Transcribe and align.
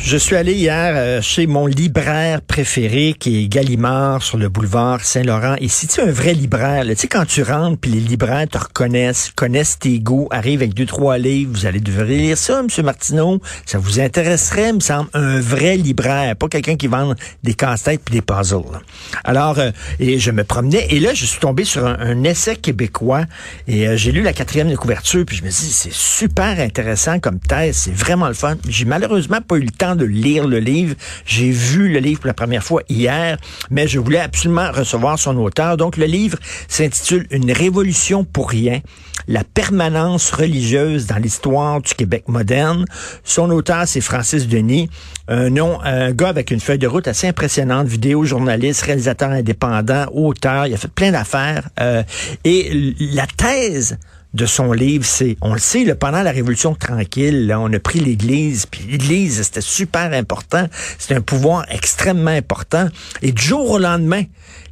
Je 0.00 0.16
suis 0.16 0.36
allé 0.36 0.54
hier 0.54 0.94
euh, 0.96 1.20
chez 1.20 1.46
mon 1.46 1.66
libraire 1.66 2.40
préféré 2.40 3.14
qui 3.18 3.44
est 3.44 3.48
Gallimard 3.48 4.22
sur 4.22 4.38
le 4.38 4.48
boulevard 4.48 5.04
Saint-Laurent. 5.04 5.56
Et 5.60 5.68
si 5.68 5.86
tu 5.86 6.00
es 6.00 6.04
un 6.04 6.10
vrai 6.10 6.32
libraire, 6.32 6.84
tu 6.86 6.96
sais, 6.96 7.08
quand 7.08 7.26
tu 7.26 7.42
rentres 7.42 7.78
puis 7.78 7.90
les 7.90 8.00
libraires 8.00 8.48
te 8.48 8.56
reconnaissent, 8.56 9.32
connaissent 9.34 9.78
tes 9.78 9.98
goûts, 9.98 10.28
arrivent 10.30 10.62
avec 10.62 10.72
deux, 10.72 10.86
trois 10.86 11.18
livres, 11.18 11.50
vous 11.52 11.66
allez 11.66 11.80
devoir 11.80 12.06
lire 12.06 12.38
ça, 12.38 12.60
M. 12.60 12.84
Martineau. 12.84 13.40
Ça 13.66 13.78
vous 13.78 14.00
intéresserait, 14.00 14.72
me 14.72 14.80
semble, 14.80 15.10
un 15.12 15.40
vrai 15.40 15.76
libraire, 15.76 16.36
pas 16.36 16.48
quelqu'un 16.48 16.76
qui 16.76 16.86
vend 16.86 17.14
des 17.42 17.54
casse-têtes 17.54 18.00
puis 18.02 18.14
des 18.14 18.22
puzzles. 18.22 18.80
Alors, 19.24 19.58
euh, 19.58 19.72
et 20.00 20.18
je 20.18 20.30
me 20.30 20.44
promenais 20.44 20.86
et 20.88 21.00
là, 21.00 21.12
je 21.12 21.26
suis 21.26 21.40
tombé 21.40 21.64
sur 21.64 21.86
un, 21.86 22.24
essai 22.24 22.56
québécois 22.56 23.24
et 23.66 23.86
euh, 23.86 23.96
j'ai 23.96 24.12
lu 24.12 24.22
la 24.22 24.32
quatrième 24.32 24.70
de 24.70 24.76
couverture 24.76 25.24
puis 25.26 25.36
je 25.36 25.42
me 25.42 25.48
dis, 25.48 25.72
c'est 25.72 25.92
super 25.92 26.60
intéressant 26.60 27.18
comme 27.18 27.40
thèse, 27.40 27.76
c'est 27.76 27.94
vraiment 27.94 28.28
le 28.28 28.34
fun. 28.34 28.56
J'ai 28.66 28.86
malheureusement 28.86 29.40
pas 29.42 29.56
eu 29.56 29.62
le 29.62 29.70
temps 29.70 29.97
de 29.98 30.04
lire 30.04 30.46
le 30.46 30.58
livre. 30.58 30.94
J'ai 31.26 31.50
vu 31.50 31.92
le 31.92 31.98
livre 31.98 32.20
pour 32.20 32.28
la 32.28 32.34
première 32.34 32.64
fois 32.64 32.82
hier, 32.88 33.36
mais 33.70 33.86
je 33.86 33.98
voulais 33.98 34.20
absolument 34.20 34.70
recevoir 34.72 35.18
son 35.18 35.36
auteur. 35.36 35.76
Donc, 35.76 35.96
le 35.96 36.06
livre 36.06 36.38
s'intitule 36.68 37.26
Une 37.30 37.52
révolution 37.52 38.24
pour 38.24 38.48
rien, 38.48 38.80
la 39.26 39.44
permanence 39.44 40.30
religieuse 40.30 41.06
dans 41.06 41.16
l'histoire 41.16 41.82
du 41.82 41.94
Québec 41.94 42.24
moderne. 42.28 42.84
Son 43.24 43.50
auteur, 43.50 43.86
c'est 43.86 44.00
Francis 44.00 44.48
Denis, 44.48 44.88
un 45.28 45.50
nom, 45.50 45.78
un 45.82 46.12
gars 46.12 46.28
avec 46.28 46.50
une 46.50 46.60
feuille 46.60 46.78
de 46.78 46.86
route 46.86 47.06
assez 47.06 47.26
impressionnante, 47.28 47.86
vidéo 47.86 48.24
journaliste, 48.24 48.82
réalisateur 48.82 49.30
indépendant, 49.30 50.06
auteur, 50.12 50.66
il 50.66 50.74
a 50.74 50.78
fait 50.78 50.88
plein 50.88 51.12
d'affaires. 51.12 51.68
Euh, 51.80 52.02
et 52.44 52.94
la 53.00 53.26
thèse 53.26 53.98
de 54.38 54.46
son 54.46 54.72
livre, 54.72 55.04
c'est, 55.04 55.36
on 55.42 55.52
le 55.52 55.58
sait, 55.58 55.84
pendant 55.96 56.22
la 56.22 56.30
Révolution 56.30 56.74
tranquille, 56.74 57.48
là, 57.48 57.58
on 57.60 57.72
a 57.72 57.78
pris 57.80 57.98
l'Église, 57.98 58.66
puis 58.66 58.84
l'Église, 58.88 59.42
c'était 59.42 59.60
super 59.60 60.12
important, 60.12 60.66
c'était 60.98 61.16
un 61.16 61.20
pouvoir 61.20 61.66
extrêmement 61.68 62.30
important, 62.30 62.86
et 63.20 63.32
du 63.32 63.42
jour 63.42 63.68
au 63.68 63.78
lendemain, 63.78 64.22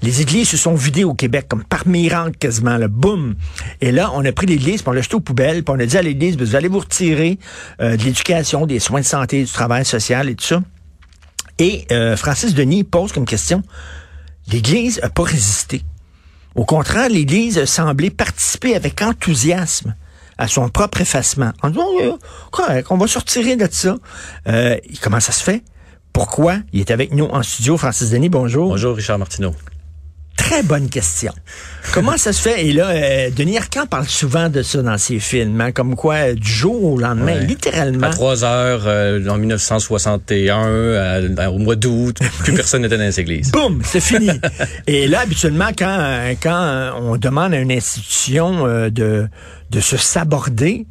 les 0.03 0.21
églises 0.21 0.51
se 0.51 0.57
sont 0.57 0.75
vidées 0.75 1.03
au 1.03 1.15
Québec, 1.15 1.47
comme 1.49 1.65
par 1.65 1.89
miracle 1.89 2.37
quasiment, 2.39 2.77
le 2.77 2.87
boum. 2.87 3.35
Et 3.81 3.91
là, 3.91 4.13
on 4.15 4.25
a 4.25 4.31
pris 4.31 4.47
l'Église, 4.47 4.83
puis 4.83 4.89
on 4.89 4.93
l'a 4.93 5.03
jeté 5.03 5.17
aux 5.17 5.21
poubelles, 5.21 5.65
puis 5.65 5.75
on 5.77 5.81
a 5.81 5.87
dit 5.87 5.99
à 5.99 6.03
l'Église, 6.03 6.37
vous 6.37 6.55
allez 6.55 6.69
vous 6.69 6.79
retirer 6.79 7.39
euh, 7.81 7.97
de 7.97 8.05
l'éducation, 8.05 8.67
des 8.67 8.79
soins 8.79 9.01
de 9.01 9.07
santé, 9.07 9.43
du 9.43 9.51
travail 9.51 9.85
social 9.85 10.29
et 10.29 10.37
tout 10.37 10.45
ça. 10.45 10.63
Et 11.59 11.87
euh, 11.91 12.17
Francis 12.17 12.55
Denis 12.55 12.85
pose 12.85 13.13
comme 13.13 13.25
question, 13.25 13.63
l'Église 14.53 15.01
a 15.03 15.09
pas 15.09 15.25
résisté. 15.25 15.83
Au 16.57 16.65
contraire, 16.65 17.11
l'Église 17.11 17.67
semblait 17.67 18.11
participer 18.11 18.75
avec 18.75 19.03
enthousiasme 19.03 19.95
à 20.39 20.49
son 20.49 20.69
propre 20.71 21.03
effacement. 21.03 21.53
En 21.63 21.69
disant, 21.69 22.19
correct, 22.51 22.89
on 22.91 22.97
va 22.97 23.07
sortir 23.07 23.57
de 23.57 23.69
ça. 23.71 23.97
Euh, 24.49 24.77
comment 25.03 25.21
ça 25.21 25.33
se 25.33 25.45
fait? 25.45 25.63
Pourquoi? 26.15 26.57
Il 26.73 26.81
est 26.81 26.91
avec 26.91 27.13
nous 27.13 27.27
en 27.27 27.43
studio. 27.43 27.77
Francis 27.77 28.11
Denis, 28.11 28.31
bonjour. 28.31 28.71
Bonjour, 28.71 28.97
Richard 28.97 29.19
Martineau 29.19 29.55
très 30.49 30.63
bonne 30.63 30.89
question. 30.89 31.33
Comment 31.93 32.17
ça 32.17 32.33
se 32.33 32.41
fait? 32.41 32.67
Et 32.67 32.73
là, 32.73 32.89
euh, 32.89 33.31
Denis 33.35 33.59
Arcand 33.59 33.87
parle 33.87 34.07
souvent 34.07 34.49
de 34.49 34.63
ça 34.63 34.83
dans 34.83 34.99
ses 34.99 35.19
films, 35.19 35.61
hein, 35.61 35.73
comme 35.73 35.97
quoi, 35.97 36.15
euh, 36.15 36.35
du 36.35 36.51
jour 36.51 36.85
au 36.85 36.99
lendemain, 36.99 37.35
littéralement. 37.35 38.07
À 38.07 38.11
3 38.11 38.45
heures, 38.45 38.83
euh, 38.87 39.27
en 39.29 39.39
1961, 39.39 41.49
au 41.49 41.59
mois 41.59 41.77
d'août, 41.77 42.19
plus 42.39 42.53
personne 42.55 42.83
n'était 42.83 42.97
dans 42.97 43.05
les 43.05 43.19
églises. 43.19 43.51
Boum, 43.51 43.83
c'est 43.85 44.01
fini. 44.01 44.31
Et 44.87 45.09
là, 45.09 45.21
habituellement, 45.21 45.71
quand, 45.77 46.35
quand 46.41 46.93
on 47.01 47.17
demande 47.17 47.53
à 47.53 47.59
une 47.59 47.73
institution 47.73 48.89
de, 48.89 49.29
de 49.71 49.81
se 49.81 49.97
saborder, 49.97 50.87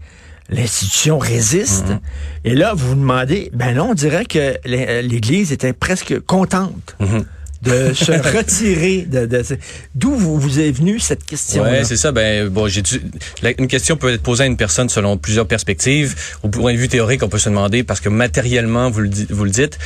l'institution 0.49 1.17
résiste. 1.17 1.87
Mm-hmm. 1.87 2.49
Et 2.49 2.55
là, 2.55 2.73
vous 2.75 2.89
vous 2.89 2.95
demandez, 2.95 3.49
ben 3.53 3.75
non, 3.75 3.91
on 3.91 3.93
dirait 3.93 4.25
que 4.25 4.55
l'Église 4.65 5.51
était 5.51 5.73
presque 5.73 6.19
contente. 6.19 6.95
Mm-hmm 7.01 7.23
de 7.61 7.93
se 7.93 8.11
retirer 8.37 9.07
de, 9.09 9.27
d'où 9.95 10.11
vous, 10.11 10.39
vous 10.39 10.59
est 10.59 10.71
venue 10.71 10.99
cette 10.99 11.23
question 11.25 11.63
Ouais, 11.63 11.83
c'est 11.83 11.97
ça 11.97 12.11
ben 12.11 12.47
bon, 12.47 12.67
j'ai 12.67 12.83
une 13.57 13.67
question 13.67 13.97
peut 13.97 14.13
être 14.13 14.21
posée 14.21 14.43
à 14.43 14.47
une 14.47 14.57
personne 14.57 14.89
selon 14.89 15.17
plusieurs 15.17 15.47
perspectives. 15.47 16.15
Au 16.43 16.49
point 16.49 16.73
de 16.73 16.77
vue 16.77 16.87
théorique, 16.87 17.23
on 17.23 17.29
peut 17.29 17.39
se 17.39 17.49
demander 17.49 17.83
parce 17.83 17.99
que 17.99 18.09
matériellement 18.09 18.89
vous 18.89 19.01
le, 19.01 19.09
vous 19.29 19.43
le 19.43 19.51
dites 19.51 19.77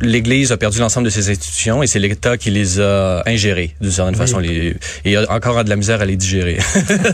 l'Église 0.00 0.52
a 0.52 0.56
perdu 0.56 0.78
l'ensemble 0.78 1.06
de 1.06 1.10
ses 1.10 1.30
institutions 1.30 1.82
et 1.82 1.86
c'est 1.86 1.98
l'État 1.98 2.36
qui 2.36 2.50
les 2.50 2.80
a 2.80 3.22
ingérées 3.26 3.74
d'une 3.80 3.90
certaine 3.90 4.14
façon. 4.14 4.38
Les, 4.38 4.76
et 5.04 5.16
a 5.16 5.30
encore 5.30 5.62
de 5.64 5.70
la 5.70 5.76
misère 5.76 6.00
à 6.00 6.04
les 6.04 6.16
digérer, 6.16 6.58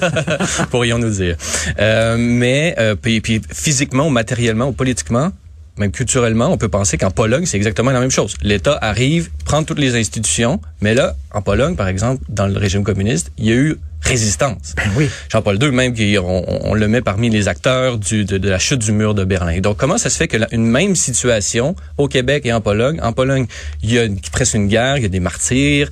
pourrions-nous 0.70 1.10
dire. 1.10 1.36
Euh, 1.78 2.16
mais 2.18 2.74
euh, 2.78 2.94
puis, 2.94 3.20
puis 3.20 3.40
physiquement 3.52 4.06
ou 4.06 4.10
matériellement 4.10 4.68
ou 4.68 4.72
politiquement, 4.72 5.32
même 5.78 5.90
culturellement, 5.90 6.48
on 6.48 6.58
peut 6.58 6.68
penser 6.68 6.98
qu'en 6.98 7.10
Pologne, 7.10 7.46
c'est 7.46 7.56
exactement 7.56 7.90
la 7.92 8.00
même 8.00 8.10
chose. 8.10 8.34
L'État 8.42 8.78
arrive, 8.80 9.30
prend 9.44 9.64
toutes 9.64 9.78
les 9.78 9.96
institutions, 9.96 10.60
mais 10.80 10.94
là, 10.94 11.14
en 11.32 11.40
Pologne, 11.40 11.76
par 11.76 11.88
exemple, 11.88 12.22
dans 12.28 12.46
le 12.46 12.58
régime 12.58 12.84
communiste, 12.84 13.32
il 13.38 13.46
y 13.46 13.52
a 13.52 13.54
eu 13.54 13.76
résistance. 14.02 14.74
Ben 14.76 14.90
oui. 14.96 15.08
Jean-Paul 15.30 15.62
II, 15.62 15.70
même, 15.70 15.94
on, 16.22 16.44
on, 16.70 16.74
le 16.74 16.88
met 16.88 17.00
parmi 17.00 17.30
les 17.30 17.48
acteurs 17.48 17.98
du, 17.98 18.24
de, 18.24 18.48
la 18.48 18.58
chute 18.58 18.80
du 18.80 18.92
mur 18.92 19.14
de 19.14 19.24
Berlin. 19.24 19.60
Donc, 19.60 19.76
comment 19.76 19.96
ça 19.96 20.10
se 20.10 20.16
fait 20.16 20.28
que 20.28 20.36
une 20.52 20.66
même 20.66 20.96
situation 20.96 21.76
au 21.98 22.08
Québec 22.08 22.44
et 22.44 22.52
en 22.52 22.60
Pologne, 22.60 23.00
en 23.00 23.12
Pologne, 23.12 23.46
il 23.82 23.92
y 23.92 23.98
a 23.98 24.08
presque 24.32 24.54
une 24.54 24.66
guerre, 24.66 24.96
il 24.96 25.04
y 25.04 25.06
a 25.06 25.08
des 25.08 25.20
martyrs, 25.20 25.88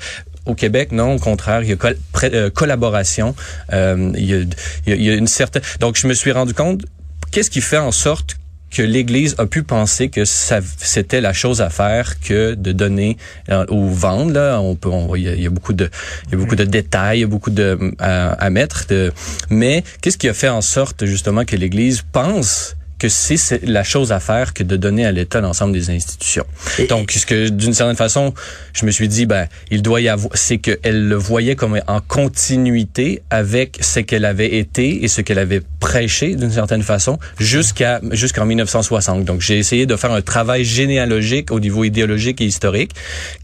au 0.47 0.55
Québec, 0.55 0.91
non, 0.93 1.15
au 1.15 1.19
contraire, 1.19 1.62
il 1.62 1.71
y 1.71 1.73
a 1.73 1.77
euh, 2.25 2.51
collaboration, 2.51 3.35
euh, 3.73 4.12
il, 4.17 4.25
y 4.25 4.35
a, 4.35 4.39
il, 4.87 5.03
y 5.03 5.11
a, 5.11 5.15
une 5.15 5.27
certaine. 5.29 5.62
Donc, 5.79 5.97
je 5.97 6.07
me 6.07 6.15
suis 6.15 6.33
rendu 6.33 6.55
compte, 6.55 6.83
qu'est-ce 7.31 7.51
qui 7.51 7.61
fait 7.61 7.79
en 7.79 7.93
sorte 7.93 8.37
que 8.70 8.82
l'Église 8.82 9.34
a 9.38 9.47
pu 9.47 9.62
penser 9.62 10.08
que 10.08 10.25
c'était 10.25 11.20
la 11.20 11.32
chose 11.32 11.60
à 11.60 11.70
faire 11.70 12.20
que 12.20 12.54
de 12.54 12.72
donner 12.72 13.16
euh, 13.50 13.64
ou 13.69 13.88
vendre 13.88 14.32
là. 14.32 14.60
On 14.60 14.76
peut 14.76 14.91
il 15.16 15.41
y, 15.41 15.47
a 15.47 15.50
beaucoup 15.50 15.72
de 15.72 15.91
il 16.26 16.32
y 16.32 16.34
a 16.34 16.38
beaucoup 16.38 16.56
de 16.56 16.64
détails 16.64 17.19
il 17.19 17.20
y 17.22 17.25
a 17.25 17.28
beaucoup 17.28 17.50
de 17.50 17.78
à, 17.98 18.32
à 18.32 18.50
mettre 18.50 18.86
de, 18.88 19.12
mais 19.48 19.82
qu'est-ce 20.00 20.19
qui 20.19 20.28
a 20.28 20.34
fait 20.34 20.48
en 20.48 20.62
sorte 20.62 21.04
justement 21.04 21.44
que 21.44 21.56
l'Église 21.56 22.03
pense 22.12 22.76
que 23.00 23.09
c'est 23.09 23.65
la 23.65 23.83
chose 23.83 24.12
à 24.12 24.21
faire 24.21 24.53
que 24.53 24.62
de 24.62 24.77
donner 24.77 25.06
à 25.06 25.11
l'État 25.11 25.41
l'ensemble 25.41 25.72
des 25.72 25.91
institutions. 25.91 26.44
Donc, 26.88 27.11
ce 27.12 27.25
que 27.25 27.49
d'une 27.49 27.72
certaine 27.72 27.97
façon, 27.97 28.34
je 28.75 28.84
me 28.84 28.91
suis 28.91 29.09
dit, 29.09 29.25
ben, 29.25 29.49
il 29.71 29.81
doit 29.81 30.03
y 30.03 30.09
avoir, 30.09 30.31
c'est 30.34 30.59
qu'elle 30.59 31.09
le 31.09 31.16
voyait 31.16 31.56
comme 31.56 31.81
en 31.87 32.00
continuité 32.00 33.22
avec 33.31 33.78
ce 33.81 34.00
qu'elle 34.00 34.27
avait 34.27 34.55
été 34.56 35.03
et 35.03 35.09
ce 35.09 35.22
qu'elle 35.22 35.38
avait 35.38 35.62
prêché 35.81 36.37
d'une 36.37 36.50
certaine 36.50 36.83
façon 36.83 37.19
jusqu'à 37.38 38.00
jusqu'en 38.11 38.44
1960. 38.44 39.25
Donc, 39.25 39.41
j'ai 39.41 39.59
essayé 39.59 39.87
de 39.87 39.97
faire 39.97 40.12
un 40.12 40.21
travail 40.21 40.65
généalogique 40.65 41.50
au 41.53 41.59
niveau 41.59 41.84
idéologique 41.84 42.43
et 42.43 42.44
historique 42.44 42.93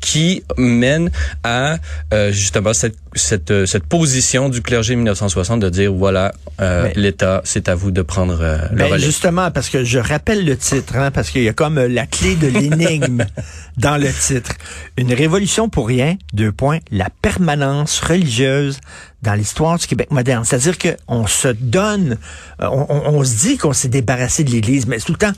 qui 0.00 0.44
mène 0.59 1.11
à 1.43 1.78
euh, 2.12 2.31
justement 2.31 2.75
cette 2.75 2.97
cette, 3.16 3.50
euh, 3.50 3.66
cette 3.66 3.84
position 3.84 4.49
du 4.49 4.62
clergé 4.62 4.97
1960 4.97 5.60
de 5.60 5.69
dire 5.69 5.93
voilà 5.93 6.32
euh, 6.60 6.91
l'État 6.94 7.41
c'est 7.44 7.69
à 7.69 7.75
vous 7.75 7.91
de 7.91 8.03
prendre 8.03 8.38
euh, 8.41 8.59
le 8.72 8.84
relais. 8.84 8.99
Justement 8.99 9.50
parce 9.50 9.69
que 9.69 9.84
je 9.84 9.99
rappelle 9.99 10.44
le 10.44 10.56
titre 10.56 10.97
hein, 10.97 11.10
parce 11.10 11.31
qu'il 11.31 11.43
y 11.43 11.49
a 11.49 11.53
comme 11.53 11.78
la 11.78 12.06
clé 12.06 12.37
de 12.37 12.47
l'énigme 12.47 13.26
dans 13.76 13.97
le 13.97 14.12
titre. 14.12 14.53
Une 14.97 15.12
révolution 15.12 15.69
pour 15.69 15.88
rien, 15.88 16.16
deux 16.32 16.53
points, 16.53 16.78
la 16.91 17.09
permanence 17.22 18.00
religieuse 18.00 18.78
dans 19.22 19.34
l'histoire 19.34 19.78
du 19.78 19.87
Québec 19.87 20.10
moderne. 20.10 20.44
C'est-à-dire 20.44 20.76
qu'on 20.78 21.26
se 21.26 21.49
donne, 21.49 22.19
on, 22.60 22.87
on 22.88 23.25
se 23.25 23.37
dit 23.38 23.56
qu'on 23.59 23.72
s'est 23.72 23.88
débarrassé 23.88 24.44
de 24.44 24.50
l'Église, 24.50 24.87
mais 24.87 24.99
tout 24.99 25.12
le 25.12 25.19
temps, 25.19 25.32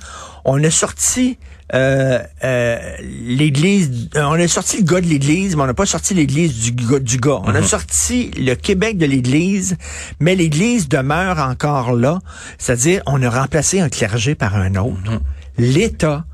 on 0.45 0.63
a 0.63 0.71
sorti 0.71 1.39
euh, 1.75 2.19
euh, 2.45 2.79
l'Église, 3.01 4.09
euh, 4.17 4.23
on 4.23 4.33
a 4.33 4.49
sorti 4.49 4.79
le 4.79 4.85
gars 4.85 5.01
de 5.01 5.07
l'Église, 5.07 5.55
mais 5.55 5.63
on 5.63 5.67
n'a 5.67 5.75
pas 5.75 5.87
sorti 5.87 6.15
l'Église 6.15 6.73
du, 6.73 6.73
du 6.73 7.17
gars. 7.19 7.41
On 7.45 7.55
a 7.55 7.61
mhm. 7.61 7.67
sorti 7.67 8.31
le 8.39 8.55
Québec 8.55 8.97
de 8.97 9.05
l'Église, 9.05 9.77
mais 10.19 10.35
l'Église 10.35 10.89
demeure 10.89 11.39
encore 11.39 11.93
là. 11.93 12.21
C'est-à-dire, 12.57 13.03
on 13.07 13.23
a 13.23 13.29
remplacé 13.29 13.81
un 13.81 13.91
clergé 13.91 14.35
par 14.35 14.57
un 14.57 14.77
autre. 14.77 15.11
Mhm. 15.11 15.21
L'État 15.59 16.25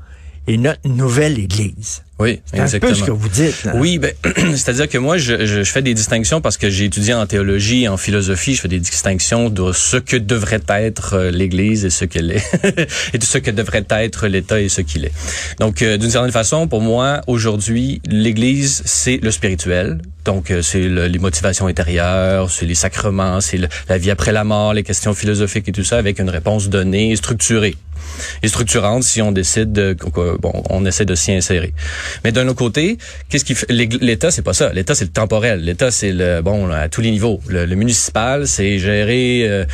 est 0.47 0.57
notre 0.57 0.87
nouvelle 0.87 1.37
Église. 1.37 2.04
Oui, 2.17 2.39
c'est 2.45 2.59
un 2.61 2.79
peu 2.79 2.93
ce 2.93 3.03
que 3.03 3.11
vous 3.11 3.27
dites. 3.27 3.67
Oui, 3.73 3.99
ben, 3.99 4.13
c'est-à-dire 4.55 4.87
que 4.87 4.97
moi, 4.97 5.17
je, 5.17 5.45
je, 5.45 5.63
fais 5.63 5.81
des 5.81 5.93
distinctions 5.93 6.39
parce 6.39 6.55
que 6.55 6.69
j'ai 6.69 6.85
étudié 6.85 7.13
en 7.13 7.25
théologie, 7.25 7.89
en 7.89 7.97
philosophie. 7.97 8.55
Je 8.55 8.61
fais 8.61 8.69
des 8.69 8.79
distinctions 8.79 9.49
de 9.49 9.73
ce 9.73 9.97
que 9.97 10.15
devrait 10.15 10.61
être 10.69 11.15
euh, 11.15 11.31
l'Église 11.31 11.83
et 11.83 11.89
ce 11.89 12.05
qu'elle 12.05 12.31
est, 12.31 12.89
et 13.13 13.17
de 13.17 13.23
ce 13.23 13.37
que 13.37 13.51
devrait 13.51 13.85
être 13.89 14.27
l'État 14.27 14.61
et 14.61 14.69
ce 14.69 14.79
qu'il 14.79 15.03
est. 15.03 15.11
Donc, 15.59 15.81
euh, 15.81 15.97
d'une 15.97 16.09
certaine 16.09 16.31
façon, 16.31 16.69
pour 16.69 16.79
moi, 16.79 17.19
aujourd'hui, 17.27 18.01
l'Église, 18.07 18.81
c'est 18.85 19.17
le 19.17 19.31
spirituel. 19.31 19.99
Donc, 20.23 20.51
euh, 20.51 20.61
c'est 20.61 20.87
les 20.87 21.19
motivations 21.19 21.67
intérieures, 21.67 22.49
c'est 22.49 22.65
les 22.65 22.75
sacrements, 22.75 23.41
c'est 23.41 23.59
la 23.89 23.97
vie 23.97 24.09
après 24.09 24.31
la 24.31 24.45
mort, 24.45 24.73
les 24.73 24.83
questions 24.83 25.13
philosophiques 25.13 25.67
et 25.67 25.73
tout 25.73 25.83
ça, 25.83 25.97
avec 25.97 26.19
une 26.19 26.29
réponse 26.29 26.69
donnée 26.69 27.13
structurée 27.17 27.75
et 28.43 28.47
structurante 28.47 29.03
si 29.03 29.21
on 29.21 29.31
décide 29.31 29.71
de 29.71 29.95
bon 30.39 30.63
on 30.69 30.85
essaie 30.85 31.05
de 31.05 31.15
s'y 31.15 31.31
insérer. 31.31 31.73
Mais 32.23 32.31
d'un 32.31 32.47
autre 32.47 32.57
côté, 32.57 32.97
qu'est-ce 33.29 33.45
qui 33.45 33.55
l'État, 33.69 34.31
c'est 34.31 34.41
pas 34.41 34.53
ça. 34.53 34.71
L'État, 34.73 34.95
c'est 34.95 35.05
le 35.05 35.11
temporel. 35.11 35.61
L'État, 35.61 35.91
c'est 35.91 36.11
le 36.11 36.41
bon 36.41 36.69
à 36.71 36.89
tous 36.89 37.01
les 37.01 37.11
niveaux. 37.11 37.39
Le, 37.47 37.65
municipal, 37.75 38.47
c'est 38.47 38.79
gérer. 38.79 39.47
Euh, 39.47 39.65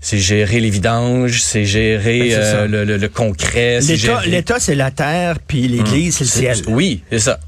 c'est 0.00 0.18
gérer 0.18 0.60
les 0.60 0.70
vidanges, 0.70 1.42
c'est 1.42 1.64
gérer 1.64 2.28
ben, 2.28 2.34
euh, 2.34 2.66
le, 2.68 2.96
le, 2.96 3.08
concret. 3.08 3.80
L'État, 4.26 4.60
c'est 4.60 4.76
la 4.76 4.92
terre, 4.92 5.38
puis 5.44 5.66
l'Église, 5.66 6.16
c'est 6.16 6.24
le 6.24 6.30
ciel. 6.30 6.58
Oui, 6.68 7.02
c'est 7.10 7.18
ça. 7.18 7.40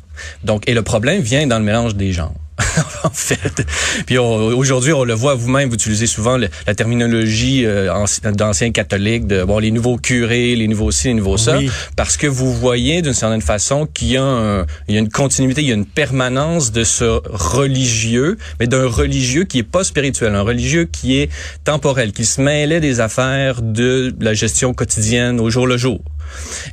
Donc, 0.43 0.69
et 0.69 0.75
le 0.75 0.83
problème 0.83 1.23
vient 1.23 1.47
dans 1.47 1.59
le 1.59 1.65
mélange 1.65 1.95
des 1.95 2.13
genres. 2.13 2.35
en 3.05 3.11
fait. 3.11 3.67
Puis 4.07 4.19
aujourd'hui, 4.19 4.93
on 4.93 5.05
le 5.05 5.15
voit 5.15 5.35
vous-même, 5.35 5.69
vous 5.69 5.75
utilisez 5.75 6.07
souvent 6.07 6.37
la 6.37 6.75
terminologie 6.75 7.65
euh, 7.65 7.93
d'anciens 8.25 8.71
catholiques, 8.71 9.27
de 9.27 9.45
bon 9.45 9.59
les 9.59 9.71
nouveaux 9.71 9.97
curés, 9.97 10.55
les 10.57 10.69
nouveaux 10.69 10.91
ci, 10.91 11.09
les 11.09 11.15
nouveaux 11.15 11.37
ça, 11.37 11.59
parce 11.97 12.17
que 12.17 12.27
vous 12.27 12.53
voyez 12.53 13.03
d'une 13.03 13.15
certaine 13.15 13.43
façon 13.43 13.87
qu'il 13.87 14.09
y 14.09 14.17
a 14.17 14.65
il 14.89 14.95
y 14.95 14.97
a 14.97 15.01
une 15.01 15.09
continuité, 15.09 15.63
il 15.63 15.69
y 15.69 15.73
a 15.73 15.75
une 15.75 15.87
permanence 15.87 16.73
de 16.73 16.85
ce 16.85 17.21
religieux, 17.27 18.39
mais 18.59 18.67
d'un 18.67 18.87
religieux 18.87 19.45
qui 19.45 19.59
est 19.59 19.63
pas 19.63 19.85
spirituel, 19.85 20.35
un 20.35 20.43
religieux 20.43 20.85
qui 20.85 21.19
est 21.19 21.31
temporel, 21.65 22.13
qui 22.13 22.25
se 22.25 22.41
mêlait 22.41 22.81
des 22.81 23.01
affaires 23.01 23.63
de 23.63 24.15
la 24.21 24.35
gestion 24.35 24.75
quotidienne 24.75 25.41
au 25.41 25.51
jour 25.51 25.67
le 25.67 25.77
jour 25.77 26.01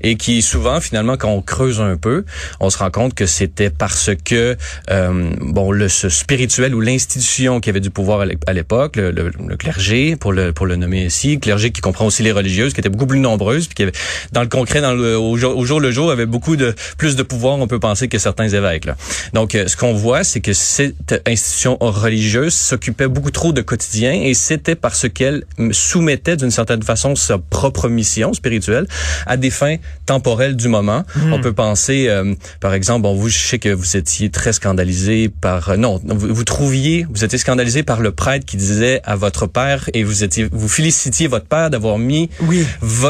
et 0.01 0.15
qui 0.15 0.42
souvent 0.42 0.80
finalement 0.81 1.18
quand 1.18 1.30
on 1.30 1.42
creuse 1.42 1.81
un 1.81 1.98
peu, 1.98 2.25
on 2.59 2.69
se 2.69 2.77
rend 2.77 2.92
compte 2.92 3.13
que 3.13 3.25
c'était 3.25 3.69
parce 3.69 4.12
que 4.24 4.57
euh, 4.89 5.31
bon 5.39 5.71
le 5.71 5.89
ce 5.89 6.09
spirituel 6.09 6.75
ou 6.75 6.81
l'institution 6.81 7.59
qui 7.59 7.69
avait 7.69 7.80
du 7.80 7.89
pouvoir 7.89 8.21
à 8.21 8.54
l'époque, 8.54 8.95
le, 8.95 9.12
le, 9.12 9.57
clergé 9.57 10.15
pour 10.15 10.33
le 10.33 10.54
pour 10.54 10.65
le 10.65 10.75
nommer 10.75 11.06
ici, 11.06 11.39
clergé 11.39 11.71
qui 11.71 11.81
comprend 11.81 12.06
aussi 12.06 12.24
les 12.24 12.31
religieuses 12.31 12.74
qui 12.74 12.80
étaient 12.80 12.89
beaucoup 12.89 13.07
plus 13.07 13.19
nombreuses 13.19 13.68
puis 13.68 13.75
qui 13.75 13.83
avait, 13.83 13.94
dans 14.31 14.42
le 14.42 14.48
concret 14.48 14.81
dans 14.81 14.94
le 14.94 15.18
au 15.18 15.38
jour, 15.38 15.57
au 15.57 15.65
jour 15.65 15.80
le 15.80 15.92
jour 15.92 16.12
avait 16.12 16.25
beaucoup 16.25 16.56
de 16.56 16.75
plus 16.98 17.15
de 17.15 17.24
pouvoir 17.24 17.57
on 17.57 17.68
peut 17.68 17.80
penser 17.80 18.07
que 18.07 18.18
certains 18.18 18.50
évêques 18.50 18.86
là. 18.86 18.95
Donc 19.33 19.56
euh, 19.56 19.68
ce 19.68 19.75
qu'on 19.75 19.94
voit 19.94 20.24
c'est 20.24 20.42
que 20.42 20.53
cette 20.53 21.21
institution 21.27 21.77
religieuse 21.80 22.53
s'occupait 22.53 23.07
beaucoup 23.07 23.31
trop 23.31 23.51
de 23.51 23.62
quotidien 23.62 24.13
et 24.13 24.33
c'était 24.33 24.75
parce 24.75 25.10
qu'elle 25.10 25.44
soumettait 25.71 26.38
d'une 26.38 26.51
certaine 26.51 26.83
façon 26.83 27.15
sa 27.15 27.38
propre 27.38 27.89
mission 27.89 28.33
spirituelle 28.33 28.88
à 29.25 29.38
des 29.38 29.47
fins 29.50 29.78
temporelles 30.06 30.56
du 30.56 30.68
moment. 30.68 31.04
Hmm. 31.16 31.34
On 31.34 31.42
peut 31.42 31.54
penser, 31.54 32.08
euh, 32.08 32.34
par 32.60 32.74
exemple, 32.74 33.04
bon, 33.04 33.16
vous, 33.16 33.30
je 33.30 33.38
sais 33.38 33.60
que 33.60 33.70
vous 33.70 33.98
étiez 33.98 34.30
très 34.30 34.54
scandalisé 34.54 35.30
par, 35.30 35.70
euh, 35.70 35.78
non, 35.78 36.02
vous, 36.06 36.34
vous, 36.34 36.44
trouviez, 36.44 37.06
vous 37.10 37.24
étiez 37.24 37.38
scandalisé 37.38 37.84
par 37.84 38.00
le 38.00 38.12
prêtre 38.12 38.46
qui 38.46 38.58
disait 38.58 39.02
à 39.04 39.16
votre 39.16 39.48
père 39.48 39.90
et 39.94 40.04
vous 40.04 40.24
étiez, 40.24 40.48
vous 40.52 40.68
félicitiez 40.68 41.28
votre 41.28 41.46
père 41.46 41.70
d'avoir 41.70 41.98
mis 41.98 42.30
oui. 42.42 42.66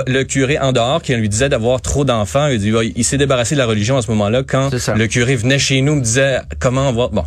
le 0.07 0.23
curé 0.23 0.59
en 0.59 0.71
dehors, 0.71 1.01
qui 1.01 1.13
lui 1.15 1.29
disait 1.29 1.49
d'avoir 1.49 1.81
trop 1.81 2.05
d'enfants. 2.05 2.47
Il, 2.47 2.93
il 2.95 3.03
s'est 3.03 3.17
débarrassé 3.17 3.55
de 3.55 3.59
la 3.59 3.65
religion 3.65 3.97
à 3.97 4.01
ce 4.01 4.09
moment-là 4.11 4.43
quand 4.43 4.69
le 4.95 5.07
curé 5.07 5.35
venait 5.35 5.59
chez 5.59 5.81
nous, 5.81 5.95
me 5.95 6.01
disait 6.01 6.39
comment 6.59 6.89
on 6.89 6.93
va. 6.93 7.07
Bon, 7.07 7.23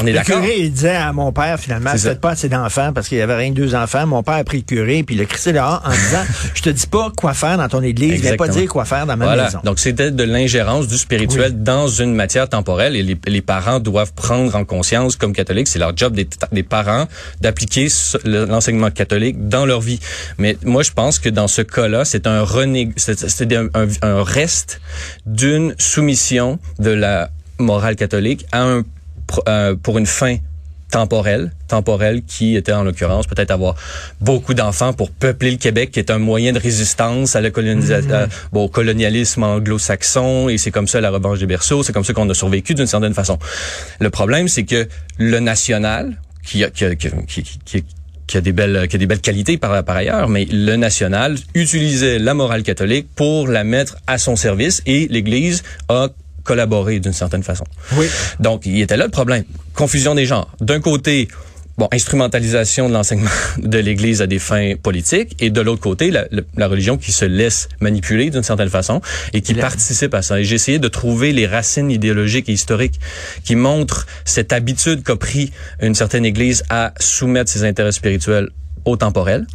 on 0.00 0.06
est 0.06 0.12
d'accord. 0.12 0.40
Le 0.40 0.42
curé, 0.42 0.60
il 0.60 0.72
disait 0.72 0.96
à 0.96 1.12
mon 1.12 1.32
père, 1.32 1.58
finalement, 1.58 1.90
peut-être 1.92 2.20
pas 2.20 2.30
assez 2.30 2.48
d'enfants 2.48 2.92
parce 2.92 3.08
qu'il 3.08 3.18
y 3.18 3.20
avait 3.20 3.34
rien 3.34 3.50
que 3.50 3.56
deux 3.56 3.74
enfants. 3.74 4.06
Mon 4.06 4.22
père 4.22 4.34
a 4.34 4.44
pris 4.44 4.58
le 4.58 4.62
curé 4.62 5.02
puis 5.02 5.16
il 5.16 5.20
a 5.20 5.24
crissé 5.24 5.52
dehors 5.52 5.82
en 5.84 5.90
disant, 5.90 6.24
je 6.54 6.62
te 6.62 6.70
dis 6.70 6.86
pas 6.86 7.10
quoi 7.16 7.34
faire 7.34 7.58
dans 7.58 7.68
ton 7.68 7.82
église, 7.82 8.22
je 8.22 8.28
vais 8.28 8.36
pas 8.36 8.48
dire 8.48 8.68
quoi 8.68 8.84
faire 8.84 9.06
dans 9.06 9.16
ma 9.16 9.26
voilà. 9.26 9.44
maison. 9.44 9.60
Donc, 9.64 9.78
c'était 9.78 10.10
de 10.10 10.22
l'ingérence 10.22 10.86
du 10.86 10.96
spirituel 10.96 11.62
dans 11.62 11.88
une 11.88 12.14
matière 12.14 12.48
temporelle 12.48 12.96
et 12.96 13.02
les, 13.02 13.42
parents 13.42 13.80
doivent 13.80 14.12
prendre 14.12 14.54
en 14.56 14.64
conscience, 14.64 15.16
comme 15.16 15.32
catholiques, 15.32 15.68
c'est 15.68 15.78
leur 15.78 15.96
job 15.96 16.14
des, 16.14 16.62
parents 16.62 17.06
d'appliquer 17.40 17.88
l'enseignement 18.24 18.90
catholique 18.90 19.48
dans 19.48 19.64
leur 19.64 19.80
vie. 19.80 20.00
Mais 20.38 20.56
moi, 20.64 20.82
je 20.82 20.90
pense 20.90 21.18
que 21.18 21.28
dans 21.28 21.48
ce 21.48 21.62
cas-là, 21.62 22.04
c'est 22.04 22.26
un, 22.26 22.42
rené 22.42 22.90
c'est 22.96 23.52
un, 23.52 23.68
un 24.02 24.22
reste 24.22 24.80
d'une 25.26 25.74
soumission 25.78 26.58
de 26.78 26.90
la 26.90 27.30
morale 27.58 27.96
catholique 27.96 28.46
à 28.52 28.62
un 28.62 28.82
pour 29.82 29.98
une 29.98 30.06
fin 30.06 30.38
temporelle, 30.90 31.52
temporelle 31.68 32.22
qui 32.26 32.56
était 32.56 32.72
en 32.72 32.82
l'occurrence 32.82 33.26
peut-être 33.26 33.50
avoir 33.50 33.74
beaucoup 34.20 34.54
d'enfants 34.54 34.92
pour 34.92 35.10
peupler 35.10 35.50
le 35.50 35.56
Québec, 35.56 35.90
qui 35.90 35.98
est 35.98 36.10
un 36.10 36.18
moyen 36.18 36.52
de 36.52 36.58
résistance 36.58 37.36
à 37.36 37.40
la 37.40 37.50
colonisation, 37.50 38.10
mm-hmm. 38.10 38.28
bon, 38.52 38.64
au 38.64 38.68
colonialisme 38.68 39.42
anglo-saxon, 39.42 40.48
et 40.48 40.58
c'est 40.58 40.70
comme 40.70 40.88
ça 40.88 41.00
la 41.00 41.10
revanche 41.10 41.38
des 41.38 41.46
berceaux, 41.46 41.82
c'est 41.82 41.92
comme 41.92 42.04
ça 42.04 42.14
qu'on 42.14 42.28
a 42.30 42.34
survécu 42.34 42.74
d'une 42.74 42.86
certaine 42.86 43.14
façon. 43.14 43.38
Le 44.00 44.10
problème, 44.10 44.48
c'est 44.48 44.64
que 44.64 44.88
le 45.18 45.40
national, 45.40 46.20
qui 46.42 46.64
a, 46.64 46.70
qui, 46.70 46.84
a, 46.86 46.94
qui, 46.94 47.42
qui, 47.42 47.84
qui 48.26 48.36
a 48.36 48.40
des 48.40 48.52
belles 48.52 48.88
qui 48.88 48.96
a 48.96 48.98
des 48.98 49.06
belles 49.06 49.20
qualités 49.20 49.58
par, 49.58 49.84
par 49.84 49.96
ailleurs, 49.96 50.28
mais 50.28 50.46
le 50.50 50.76
national 50.76 51.36
utilisait 51.54 52.18
la 52.18 52.34
morale 52.34 52.62
catholique 52.62 53.08
pour 53.14 53.48
la 53.48 53.64
mettre 53.64 53.98
à 54.06 54.18
son 54.18 54.36
service 54.36 54.82
et 54.86 55.08
l'Église 55.08 55.62
a 55.88 56.08
collaborer 56.48 56.98
d'une 56.98 57.12
certaine 57.12 57.42
façon. 57.42 57.64
Oui. 57.92 58.06
Donc, 58.40 58.64
il 58.64 58.80
était 58.80 58.96
là 58.96 59.04
le 59.04 59.10
problème. 59.10 59.44
Confusion 59.74 60.14
des 60.14 60.24
genres. 60.24 60.50
D'un 60.62 60.80
côté, 60.80 61.28
bon, 61.76 61.88
instrumentalisation 61.92 62.88
de 62.88 62.94
l'enseignement 62.94 63.28
de 63.58 63.78
l'Église 63.78 64.22
à 64.22 64.26
des 64.26 64.38
fins 64.38 64.72
politiques, 64.82 65.36
et 65.40 65.50
de 65.50 65.60
l'autre 65.60 65.82
côté, 65.82 66.10
la, 66.10 66.24
la, 66.56 66.66
religion 66.66 66.96
qui 66.96 67.12
se 67.12 67.26
laisse 67.26 67.68
manipuler 67.80 68.30
d'une 68.30 68.42
certaine 68.42 68.70
façon 68.70 69.02
et 69.34 69.42
qui 69.42 69.52
participe 69.52 70.14
à 70.14 70.22
ça. 70.22 70.40
Et 70.40 70.44
j'ai 70.44 70.54
essayé 70.54 70.78
de 70.78 70.88
trouver 70.88 71.32
les 71.32 71.46
racines 71.46 71.90
idéologiques 71.90 72.48
et 72.48 72.52
historiques 72.52 72.98
qui 73.44 73.54
montrent 73.54 74.06
cette 74.24 74.54
habitude 74.54 75.02
qu'a 75.02 75.16
pris 75.16 75.52
une 75.82 75.94
certaine 75.94 76.24
Église 76.24 76.62
à 76.70 76.94
soumettre 76.98 77.50
ses 77.50 77.64
intérêts 77.64 77.92
spirituels 77.92 78.48
au 78.86 78.96
temporel 78.96 79.46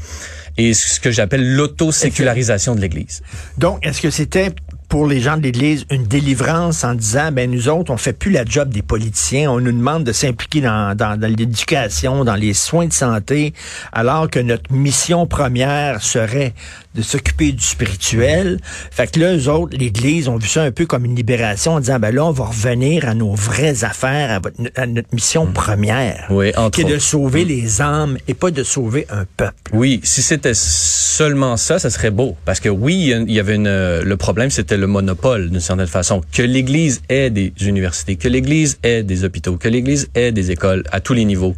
et 0.57 0.75
ce 0.75 0.99
que 0.99 1.09
j'appelle 1.09 1.55
l'auto-sécularisation 1.55 2.75
de 2.75 2.81
l'Église. 2.81 3.23
Donc, 3.57 3.83
est-ce 3.83 3.99
que 3.99 4.11
c'était 4.11 4.51
pour 4.93 5.07
les 5.07 5.21
gens 5.21 5.37
de 5.37 5.41
l'Église 5.41 5.87
une 5.89 6.03
délivrance 6.03 6.83
en 6.83 6.93
disant, 6.93 7.31
ben 7.31 7.49
nous 7.49 7.67
autres, 7.67 7.91
on 7.91 7.97
fait 7.97 8.13
plus 8.13 8.29
la 8.29 8.45
job 8.45 8.69
des 8.69 8.83
politiciens, 8.83 9.49
on 9.49 9.59
nous 9.59 9.71
demande 9.71 10.03
de 10.03 10.11
s'impliquer 10.11 10.61
dans, 10.61 10.95
dans, 10.95 11.19
dans 11.19 11.35
l'éducation, 11.35 12.23
dans 12.23 12.35
les 12.35 12.53
soins 12.53 12.85
de 12.85 12.93
santé, 12.93 13.55
alors 13.91 14.29
que 14.29 14.37
notre 14.37 14.71
mission 14.71 15.25
première 15.25 16.03
serait 16.03 16.53
de 16.95 17.01
s'occuper 17.01 17.51
du 17.51 17.63
spirituel. 17.63 18.59
Fait 18.91 19.11
que 19.11 19.19
là, 19.19 19.35
eux 19.35 19.49
autres, 19.49 19.75
l'Église, 19.77 20.27
ont 20.27 20.37
vu 20.37 20.47
ça 20.47 20.63
un 20.63 20.71
peu 20.71 20.85
comme 20.85 21.05
une 21.05 21.15
libération 21.15 21.73
en 21.73 21.79
disant, 21.79 21.99
ben 21.99 22.13
là, 22.13 22.25
on 22.25 22.31
va 22.31 22.45
revenir 22.45 23.07
à 23.07 23.13
nos 23.13 23.33
vraies 23.33 23.83
affaires, 23.83 24.41
à, 24.75 24.85
notre 24.85 25.13
mission 25.13 25.45
hmm. 25.45 25.53
première. 25.53 26.27
Oui, 26.29 26.51
qui 26.71 26.81
est 26.81 26.85
de 26.85 26.99
sauver 26.99 27.45
hmm. 27.45 27.47
les 27.47 27.81
âmes 27.81 28.17
et 28.27 28.33
pas 28.33 28.51
de 28.51 28.63
sauver 28.63 29.07
un 29.09 29.25
peuple. 29.37 29.71
Oui, 29.73 29.99
si 30.03 30.21
c'était 30.21 30.53
seulement 30.53 31.57
ça, 31.57 31.79
ça 31.79 31.89
serait 31.89 32.11
beau. 32.11 32.35
Parce 32.45 32.59
que 32.59 32.69
oui, 32.69 33.13
il 33.27 33.31
y 33.31 33.39
avait 33.39 33.55
une, 33.55 34.01
le 34.01 34.17
problème, 34.17 34.49
c'était 34.49 34.77
le 34.77 34.87
monopole 34.87 35.49
d'une 35.49 35.59
certaine 35.59 35.87
façon. 35.87 36.21
Que 36.31 36.43
l'Église 36.43 37.01
ait 37.09 37.29
des 37.29 37.53
universités, 37.61 38.15
que 38.15 38.27
l'Église 38.27 38.77
ait 38.83 39.03
des 39.03 39.23
hôpitaux, 39.23 39.57
que 39.57 39.67
l'Église 39.67 40.09
ait 40.15 40.31
des 40.31 40.51
écoles 40.51 40.83
à 40.91 40.99
tous 40.99 41.13
les 41.13 41.25
niveaux. 41.25 41.55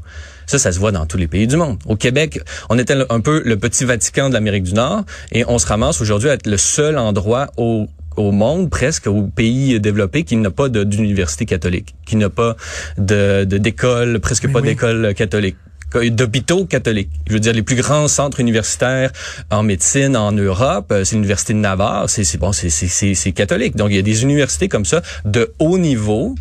Ça, 0.47 0.59
ça 0.59 0.71
se 0.71 0.79
voit 0.79 0.91
dans 0.91 1.05
tous 1.05 1.17
les 1.17 1.27
pays 1.27 1.47
du 1.47 1.57
monde. 1.57 1.77
Au 1.85 1.95
Québec, 1.95 2.39
on 2.69 2.77
était 2.77 2.95
un 3.09 3.19
peu 3.19 3.41
le 3.45 3.57
petit 3.57 3.85
Vatican 3.85 4.29
de 4.29 4.33
l'Amérique 4.33 4.63
du 4.63 4.73
Nord 4.73 5.03
et 5.31 5.45
on 5.47 5.57
se 5.57 5.67
ramasse 5.67 6.01
aujourd'hui 6.01 6.29
à 6.29 6.33
être 6.33 6.47
le 6.47 6.57
seul 6.57 6.97
endroit 6.97 7.47
au 7.57 7.87
au 8.17 8.31
monde, 8.31 8.69
presque 8.69 9.07
au 9.07 9.23
pays 9.23 9.77
développé, 9.79 10.23
qui 10.23 10.37
n'a 10.37 10.51
pas 10.51 10.69
d'université 10.69 11.45
catholique, 11.45 11.95
qui 12.05 12.15
n'a 12.15 12.29
pas 12.29 12.55
de 12.97 13.43
d'école, 13.43 14.19
presque 14.19 14.49
pas 14.51 14.61
d'école 14.61 15.13
catholique 15.13 15.57
d'hôpitaux 16.03 16.65
catholiques. 16.65 17.09
Je 17.27 17.33
veux 17.33 17.39
dire, 17.39 17.53
les 17.53 17.63
plus 17.63 17.75
grands 17.75 18.07
centres 18.07 18.39
universitaires 18.39 19.11
en 19.49 19.63
médecine 19.63 20.15
en 20.17 20.31
Europe, 20.31 20.91
euh, 20.91 21.03
c'est 21.03 21.15
l'université 21.15 21.53
de 21.53 21.59
Navarre, 21.59 22.09
c'est 22.09 22.37
bon, 22.37 22.51
c'est 22.51 23.31
catholique. 23.31 23.75
Donc 23.75 23.89
il 23.91 23.95
y 23.95 23.99
a 23.99 24.03
des 24.03 24.23
universités 24.23 24.67
comme 24.67 24.85
ça 24.85 25.01
de 25.25 25.53
haut 25.59 25.77
niveau. 25.77 26.35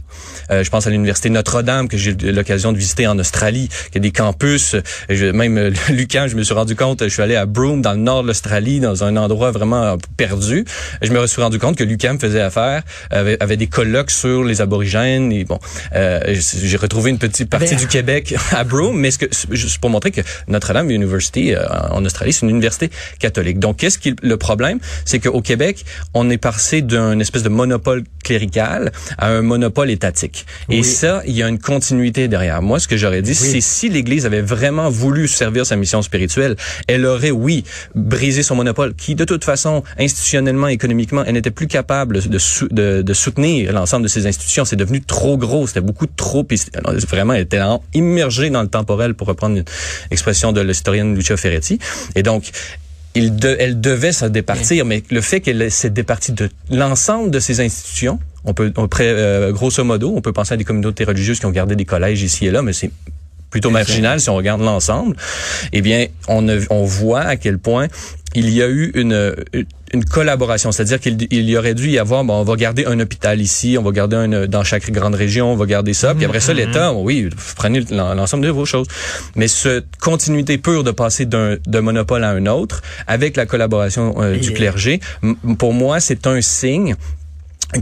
Euh, 0.50 0.62
je 0.62 0.70
pense 0.70 0.87
à 0.87 0.90
l'université 0.90 1.30
Notre-Dame 1.30 1.88
que 1.88 1.96
j'ai 1.96 2.12
eu 2.12 2.32
l'occasion 2.32 2.73
de 2.73 2.78
visiter 2.78 3.06
en 3.06 3.18
Australie, 3.18 3.68
qui 3.90 3.99
a 3.99 4.00
des 4.00 4.11
campus. 4.11 4.76
Je, 5.08 5.26
même 5.26 5.58
euh, 5.58 5.70
Lucan, 5.90 6.26
je 6.28 6.37
me 6.37 6.42
suis 6.42 6.54
rendu 6.54 6.76
compte, 6.76 7.02
je 7.02 7.08
suis 7.08 7.23
allé 7.23 7.37
à 7.37 7.46
Broome 7.46 7.82
dans 7.82 7.92
le 7.92 7.99
nord 7.99 8.23
de 8.23 8.28
l'Australie, 8.28 8.80
dans 8.80 9.04
un 9.04 9.16
endroit 9.16 9.50
vraiment 9.50 9.96
perdu. 10.16 10.64
Je 11.02 11.12
me 11.12 11.26
suis 11.26 11.42
rendu 11.42 11.58
compte 11.58 11.76
que 11.76 11.84
Lucam 11.84 12.18
faisait 12.18 12.40
affaire, 12.40 12.82
avait, 13.11 13.42
avait 13.42 13.56
des 13.56 13.66
colloques 13.66 14.11
sur 14.11 14.44
les 14.44 14.61
aborigènes. 14.61 15.32
Et 15.32 15.44
bon, 15.44 15.58
euh, 15.94 16.20
j'ai 16.34 16.76
retrouvé 16.76 17.11
une 17.11 17.18
petite 17.18 17.50
partie 17.50 17.76
du 17.76 17.87
Québec 17.87 18.34
à 18.52 18.64
Broome, 18.64 18.99
mais 18.99 19.11
ce 19.11 19.18
que 19.18 19.26
juste 19.51 19.79
pour 19.79 19.91
montrer 19.91 20.11
que 20.11 20.21
Notre-Dame 20.49 20.91
University 20.91 21.55
euh, 21.55 21.67
en 21.91 22.05
Australie, 22.05 22.33
c'est 22.33 22.47
une 22.47 22.51
université 22.51 22.91
catholique. 23.19 23.59
Donc, 23.59 23.79
qu'est-ce 23.79 23.99
qui 23.99 24.15
le 24.23 24.37
problème, 24.37 24.79
c'est 25.05 25.19
qu'au 25.19 25.41
Québec, 25.41 25.85
on 26.15 26.31
est 26.31 26.39
passé 26.39 26.83
d'un 26.83 27.19
espèce 27.19 27.43
de 27.43 27.49
monopole 27.49 28.05
clérical 28.23 28.93
à 29.19 29.29
un 29.29 29.43
monopole 29.43 29.91
étatique. 29.91 30.47
Et 30.71 30.83
ça, 30.83 31.23
il 31.27 31.37
y 31.37 31.43
a 31.43 31.49
une 31.49 31.59
continuité 31.59 32.29
derrière. 32.29 32.63
Moi, 32.63 32.79
ce 32.81 32.89
que 32.89 32.97
j'aurais 32.97 33.23
dit, 33.23 33.35
c'est 33.35 33.61
si 33.61 33.89
l'Église 33.89 34.27
avait 34.27 34.41
vraiment 34.41 34.89
voulu 34.91 35.29
servir 35.29 35.67
sa 35.67 35.77
mission 35.77 36.03
spirituelle, 36.03 36.57
elle 36.89 37.05
aurait, 37.07 37.31
oui, 37.31 37.65
brisé 37.95 38.43
son 38.43 38.57
monopole, 38.57 38.95
qui 38.95 39.15
de 39.15 39.25
toute 39.25 39.45
façon, 39.45 39.83
institutionnellement, 39.99 40.69
économiquement, 40.69 41.23
elle 41.25 41.35
n'était 41.35 41.51
plus 41.51 41.67
capable 41.67 42.21
de, 42.21 42.39
de, 42.71 43.03
de 43.03 43.15
soutenir 43.15 43.73
l'ensemble 43.73 44.05
de 44.05 44.09
ces 44.09 44.27
institutions. 44.27 44.65
C'est 44.65 44.77
devenu 44.77 45.03
trop 45.03 45.37
gros, 45.37 45.67
c'était 45.67 45.81
beaucoup 45.81 46.07
trop, 46.07 46.47
vraiment, 47.09 47.35
elle 47.35 47.43
était 47.43 47.61
immergée 47.93 48.51
dans 48.51 48.63
le 48.63 48.69
temporel 48.69 49.15
pour 49.15 49.24
reprendre 49.25 49.57
une 49.57 49.64
expression 50.11 50.52
de 50.52 50.61
l'historienne 50.61 51.14
Lucia 51.14 51.37
Ferretti. 51.37 51.78
Et 52.14 52.23
donc, 52.23 52.50
il 53.14 53.38
elle 53.59 53.81
devait 53.81 54.12
se 54.12 54.25
départir, 54.25 54.85
mais 54.85 55.02
le 55.11 55.21
fait 55.21 55.40
qu'elle 55.40 55.71
s'est 55.71 55.90
départie 55.90 56.33
de 56.33 56.50
l'ensemble 56.71 57.31
de 57.31 57.38
ces 57.38 57.61
institutions 57.61 58.19
On 58.45 58.54
peut, 58.54 58.73
on, 58.76 58.88
euh, 59.00 59.52
grosso 59.52 59.85
modo, 59.85 60.12
on 60.16 60.21
peut 60.21 60.33
penser 60.33 60.54
à 60.54 60.57
des 60.57 60.64
communautés 60.64 61.04
religieuses 61.04 61.38
qui 61.38 61.47
ont 61.47 61.52
gardé 61.52 61.76
des 61.76 61.85
collèges 61.85 62.23
ici 62.23 62.47
et 62.47 62.50
là, 62.50 62.62
mais 62.62 62.73
c'est 62.73 62.90
plutôt 63.50 63.71
marginal 63.71 64.21
si 64.21 64.28
on 64.31 64.35
regarde 64.35 64.62
l'ensemble. 64.62 65.16
Eh 65.73 65.81
bien, 65.81 66.07
on, 66.26 66.45
on 66.71 66.85
voit 66.85 67.21
à 67.21 67.37
quel 67.37 67.59
point 67.59 67.87
il 68.35 68.50
y 68.50 68.62
a 68.62 68.69
eu 68.69 68.91
une, 68.95 69.35
une 69.93 70.05
collaboration, 70.05 70.73
c'est-à-dire 70.73 71.00
qu'il 71.00 71.26
y 71.31 71.57
aurait 71.57 71.75
dû 71.75 71.88
y 71.88 71.99
avoir, 71.99 72.25
bon, 72.25 72.35
on 72.35 72.43
va 72.43 72.57
garder 72.57 72.85
un 72.85 72.99
hôpital 72.99 73.41
ici, 73.41 73.76
on 73.79 73.83
va 73.83 73.93
garder 73.93 74.17
un 74.17 74.47
dans 74.47 74.64
chaque 74.64 74.91
grande 74.91 75.14
région, 75.14 75.53
on 75.53 75.57
va 75.57 75.67
garder 75.67 75.95
ça, 75.95 76.14
puis 76.14 76.25
après 76.25 76.41
ça, 76.41 76.53
mm-hmm. 76.53 76.57
l'État, 76.57 76.93
oui, 76.93 77.31
prenez 77.57 77.81
l'ensemble 77.91 78.45
de 78.45 78.50
vos 78.50 78.64
choses. 78.64 78.88
Mais 79.37 79.49
cette 79.49 79.97
continuité 80.00 80.59
pure 80.59 80.85
de 80.85 80.91
passer 80.91 81.26
d'un 81.26 81.81
monopole 81.81 82.25
à 82.25 82.31
un 82.31 82.47
autre, 82.47 82.83
avec 83.07 83.37
la 83.37 83.47
collaboration 83.47 84.14
euh, 84.19 84.37
du 84.37 84.53
clergé, 84.53 85.00
pour 85.59 85.73
moi, 85.73 86.00
c'est 86.00 86.26
un 86.26 86.41
signe 86.41 86.97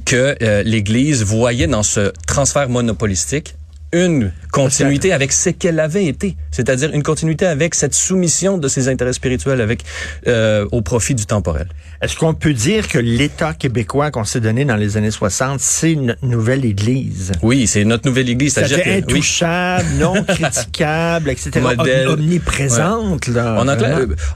que 0.04 0.36
euh, 0.42 0.62
l'Église 0.62 1.22
voyait 1.22 1.66
dans 1.66 1.82
ce 1.82 2.12
transfert 2.26 2.68
monopolistique 2.68 3.54
une 3.92 4.32
continuité 4.50 5.12
avec 5.12 5.32
ce 5.32 5.50
qu'elle 5.50 5.80
avait 5.80 6.06
été, 6.06 6.36
c'est-à-dire 6.50 6.90
une 6.92 7.02
continuité 7.02 7.46
avec 7.46 7.74
cette 7.74 7.94
soumission 7.94 8.58
de 8.58 8.68
ses 8.68 8.88
intérêts 8.88 9.12
spirituels 9.12 9.60
avec 9.60 9.84
euh, 10.26 10.66
au 10.72 10.82
profit 10.82 11.14
du 11.14 11.26
temporel. 11.26 11.68
Est-ce 12.00 12.16
qu'on 12.16 12.34
peut 12.34 12.52
dire 12.52 12.88
que 12.88 12.98
l'État 12.98 13.54
québécois 13.54 14.10
qu'on 14.10 14.24
s'est 14.24 14.40
donné 14.40 14.64
dans 14.64 14.76
les 14.76 14.96
années 14.96 15.10
60, 15.10 15.60
c'est 15.60 15.94
notre 15.94 16.24
nouvelle 16.24 16.64
Église? 16.64 17.32
Oui, 17.42 17.66
c'est 17.66 17.84
notre 17.84 18.06
nouvelle 18.08 18.28
Église, 18.28 18.54
c'est-à-dire 18.54 18.80
intouchable, 18.86 19.86
non 19.98 20.22
critiquable, 20.24 21.30
etc. 21.30 21.60
Modèle, 21.60 22.08
omniprésente. 22.08 23.28
Là, 23.28 23.56
on, 23.58 23.68
entend, 23.68 23.86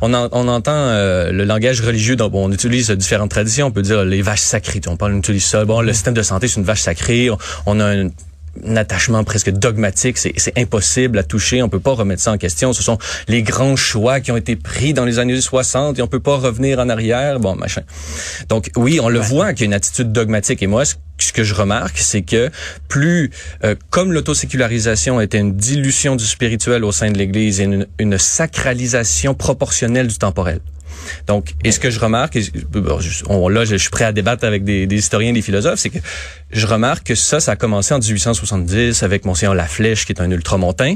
on, 0.01 0.13
on 0.13 0.49
entend 0.49 0.73
euh, 0.73 1.33
le 1.33 1.45
langage 1.45 1.81
religieux. 1.81 2.17
On 2.21 2.53
utilise 2.53 2.91
différentes 2.91 3.31
traditions. 3.31 3.67
On 3.67 3.73
peut 3.73 3.83
dire 3.83 4.05
les 4.05 4.23
vaches 4.23 4.41
sacrées. 4.41 4.81
On 4.87 4.97
parle, 4.97 5.15
on 5.15 5.19
utilise 5.19 5.45
ça. 5.45 5.65
Bon, 5.65 5.81
le 5.81 5.93
système 5.93 6.15
de 6.15 6.23
santé, 6.23 6.49
c'est 6.49 6.61
une 6.61 6.67
vache 6.67 6.83
sacrée. 6.83 7.31
On 7.67 7.81
a 7.81 7.95
une 7.95 8.13
un 8.65 8.77
attachement 8.77 9.25
presque 9.25 9.51
dogmatique, 9.51 10.19
c'est 10.19 10.59
impossible 10.59 11.19
à 11.19 11.23
toucher, 11.23 11.63
on 11.63 11.69
peut 11.69 11.81
pas 11.81 11.93
remettre 11.93 12.23
ça 12.23 12.33
en 12.33 12.39
question. 12.39 12.73
Ce 12.73 12.83
sont 12.83 12.99
les 13.29 13.43
grands 13.43 13.77
choix 13.77 14.21
qui 14.21 14.33
ont 14.33 14.37
été 14.37 14.57
pris 14.57 14.95
dans 14.95 15.05
les 15.05 15.19
années 15.19 15.41
60 15.41 15.99
et 15.99 16.03
on 16.03 16.07
peut 16.07 16.21
pas 16.21 16.37
revenir 16.37 16.79
en 16.79 16.89
arrière, 16.89 17.41
bon 17.41 17.55
machin. 17.57 17.83
Donc 18.49 18.71
oui, 18.77 18.99
on 19.01 19.09
le 19.09 19.21
voit 19.21 19.53
qu'il 19.53 19.63
y 19.63 19.65
a 19.65 19.67
une 19.67 19.75
attitude 19.75 20.13
dogmatique 20.13 20.63
et 20.63 20.67
moi 20.67 20.85
ce 20.85 21.33
que 21.33 21.45
je 21.45 21.55
remarque, 21.55 21.99
c'est 21.99 22.23
que 22.23 22.51
plus, 22.89 23.31
euh, 23.65 23.75
comme 23.91 24.13
l'autosécularisation 24.13 25.21
était 25.21 25.39
une 25.39 25.57
dilution 25.57 26.17
du 26.17 26.27
spirituel 26.27 26.85
au 26.85 26.93
sein 26.93 27.11
de 27.11 27.19
l'Église 27.19 27.61
et 27.61 27.65
une, 27.65 27.87
une 27.99 28.19
sacralisation 28.19 29.35
proportionnelle 29.35 30.09
du 30.09 30.19
temporel. 30.19 30.61
Donc, 31.27 31.55
et 31.65 31.73
ce 31.73 31.81
que 31.81 31.91
je 31.91 32.01
remarque, 32.01 32.35
là, 32.35 33.65
je 33.65 33.77
suis 33.77 33.91
prêt 33.91 34.05
à 34.05 34.13
débattre 34.13 34.45
avec 34.45 34.65
des, 34.65 34.87
historiens, 34.93 35.33
des 35.33 35.43
philosophes, 35.43 35.79
c'est 35.79 35.91
que 35.91 35.99
je 36.51 36.67
remarque 36.67 37.07
que 37.09 37.15
ça, 37.15 37.41
ça 37.41 37.53
a 37.53 37.57
commencé 37.57 37.95
en 37.95 37.99
1870 37.99 39.03
avec 39.03 39.25
Monseigneur 39.25 39.55
Laflèche, 39.55 40.07
qui 40.07 40.13
est 40.13 40.21
un 40.21 40.31
ultramontain. 40.31 40.95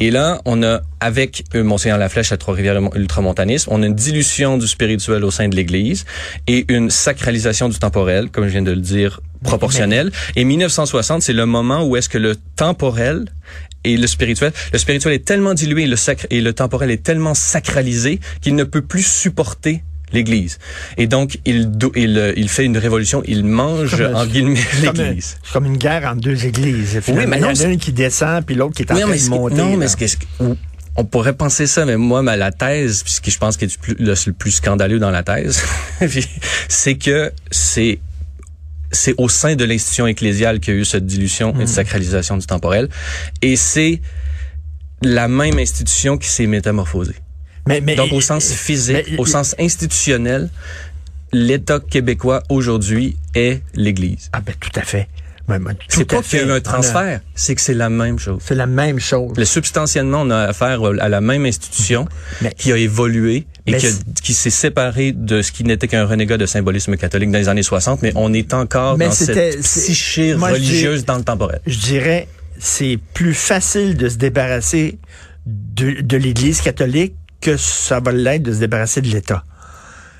Et 0.00 0.10
là, 0.10 0.40
on 0.44 0.62
a, 0.62 0.80
avec 1.00 1.44
euh, 1.54 1.62
Monseigneur 1.62 1.98
Laflèche 1.98 2.32
à 2.32 2.36
Trois-Rivières 2.36 2.80
ultramontanisme, 2.94 3.70
on 3.72 3.82
a 3.82 3.86
une 3.86 3.94
dilution 3.94 4.58
du 4.58 4.66
spirituel 4.66 5.24
au 5.24 5.30
sein 5.30 5.48
de 5.48 5.56
l'Église 5.56 6.04
et 6.46 6.64
une 6.68 6.90
sacralisation 6.90 7.68
du 7.68 7.78
temporel, 7.78 8.30
comme 8.30 8.44
je 8.44 8.50
viens 8.50 8.62
de 8.62 8.72
le 8.72 8.80
dire, 8.80 9.20
proportionnel. 9.42 10.10
Et 10.36 10.44
1960, 10.44 11.22
c'est 11.22 11.32
le 11.32 11.46
moment 11.46 11.84
où 11.84 11.96
est-ce 11.96 12.08
que 12.08 12.18
le 12.18 12.36
temporel 12.56 13.26
et 13.84 13.96
le 13.96 14.06
spirituel. 14.06 14.52
Le 14.72 14.78
spirituel 14.78 15.14
est 15.14 15.24
tellement 15.24 15.54
dilué 15.54 15.86
le, 15.86 15.96
sacre, 15.96 16.26
et 16.30 16.40
le 16.40 16.52
temporel 16.52 16.90
est 16.90 17.02
tellement 17.02 17.34
sacralisé 17.34 18.20
qu'il 18.40 18.54
ne 18.54 18.64
peut 18.64 18.82
plus 18.82 19.06
supporter 19.06 19.82
l'Église. 20.12 20.58
Et 20.96 21.06
donc, 21.06 21.38
il, 21.44 21.70
il, 21.94 22.18
euh, 22.18 22.32
il 22.36 22.48
fait 22.48 22.64
une 22.64 22.78
révolution, 22.78 23.22
il 23.26 23.44
mange, 23.44 24.00
en 24.00 24.26
guillemets, 24.26 24.60
l'Église. 24.82 25.36
C'est 25.42 25.52
comme 25.52 25.66
une 25.66 25.76
guerre 25.76 26.04
entre 26.06 26.20
deux 26.20 26.46
églises. 26.46 27.00
Oui, 27.08 27.26
mais 27.26 27.38
il 27.38 27.42
y 27.42 27.44
en 27.44 27.48
a 27.48 27.64
une 27.64 27.78
qui 27.78 27.92
descend, 27.92 28.44
puis 28.44 28.54
l'autre 28.54 28.74
qui 28.74 28.82
est 28.82 28.92
en 28.92 28.96
train 28.96 29.16
de 29.16 29.28
monter. 29.28 29.54
Non, 29.56 29.76
mais 29.76 29.88
ce 29.88 29.96
que, 29.96 30.06
on 30.96 31.04
pourrait 31.04 31.34
penser 31.34 31.68
ça, 31.68 31.84
mais 31.84 31.96
moi, 31.96 32.22
ma, 32.22 32.36
la 32.36 32.50
thèse, 32.50 33.04
puisque 33.04 33.30
je 33.30 33.38
pense 33.38 33.56
que 33.56 33.64
est 33.64 33.78
le, 34.00 34.14
le 34.26 34.32
plus 34.32 34.50
scandaleux 34.50 34.98
dans 34.98 35.12
la 35.12 35.22
thèse, 35.22 35.62
c'est 36.68 36.96
que 36.96 37.30
c'est 37.52 38.00
c'est 38.90 39.14
au 39.18 39.28
sein 39.28 39.54
de 39.54 39.64
l'institution 39.64 40.06
ecclésiale 40.06 40.60
qu'il 40.60 40.74
y 40.74 40.76
a 40.76 40.80
eu 40.80 40.84
cette 40.84 41.06
dilution 41.06 41.54
et 41.58 41.64
hmm. 41.64 41.66
sacralisation 41.66 42.36
du 42.36 42.46
temporel. 42.46 42.88
Et 43.42 43.56
c'est 43.56 44.00
la 45.02 45.28
même 45.28 45.58
institution 45.58 46.18
qui 46.18 46.28
s'est 46.28 46.46
métamorphosée. 46.46 47.16
Mais, 47.66 47.80
mais, 47.80 47.96
Donc, 47.96 48.12
au 48.12 48.20
sens 48.20 48.50
physique, 48.50 49.14
au 49.18 49.26
sens 49.26 49.54
institutionnel, 49.58 50.48
l'État 51.32 51.80
québécois 51.80 52.42
aujourd'hui 52.48 53.16
est 53.34 53.62
l'Église. 53.74 54.30
Ah 54.32 54.40
ben 54.40 54.54
tout 54.58 54.70
à 54.74 54.82
fait. 54.82 55.08
C'est 55.88 56.04
pas 56.04 56.22
qu'il 56.22 56.38
y 56.38 56.42
a 56.42 56.46
eu 56.46 56.50
un 56.52 56.60
transfert, 56.60 57.20
c'est 57.34 57.54
que 57.54 57.60
c'est 57.60 57.74
la 57.74 57.88
même 57.88 58.18
chose. 58.18 58.40
C'est 58.44 58.54
la 58.54 58.66
même 58.66 59.00
chose. 59.00 59.32
Le 59.36 59.44
substantiellement, 59.44 60.22
on 60.22 60.30
a 60.30 60.40
affaire 60.40 60.80
à 61.00 61.08
la 61.08 61.20
même 61.20 61.46
institution 61.46 62.06
qui 62.56 62.72
a 62.72 62.76
évolué 62.76 63.46
et 63.66 63.76
qui, 63.76 63.86
qui 64.22 64.34
s'est 64.34 64.50
séparée 64.50 65.12
de 65.12 65.42
ce 65.42 65.52
qui 65.52 65.64
n'était 65.64 65.88
qu'un 65.88 66.04
renégat 66.06 66.36
de 66.36 66.46
symbolisme 66.46 66.96
catholique 66.96 67.30
dans 67.30 67.38
les 67.38 67.48
années 67.48 67.62
60, 67.62 68.02
mais 68.02 68.12
on 68.14 68.32
est 68.32 68.54
encore 68.54 68.96
dans 68.98 69.10
cette 69.10 69.60
psyché 69.62 70.34
religieuse 70.34 71.04
dans 71.04 71.16
le 71.16 71.24
temporel. 71.24 71.60
Je 71.66 71.78
dirais, 71.78 72.28
c'est 72.58 72.98
plus 73.14 73.34
facile 73.34 73.96
de 73.96 74.08
se 74.08 74.16
débarrasser 74.16 74.98
de, 75.46 76.00
de 76.02 76.16
l'Église 76.16 76.60
catholique 76.60 77.14
que 77.40 77.56
ça 77.56 78.00
va 78.00 78.12
l'être 78.12 78.42
de 78.42 78.52
se 78.52 78.58
débarrasser 78.58 79.00
de 79.00 79.08
l'État. 79.08 79.44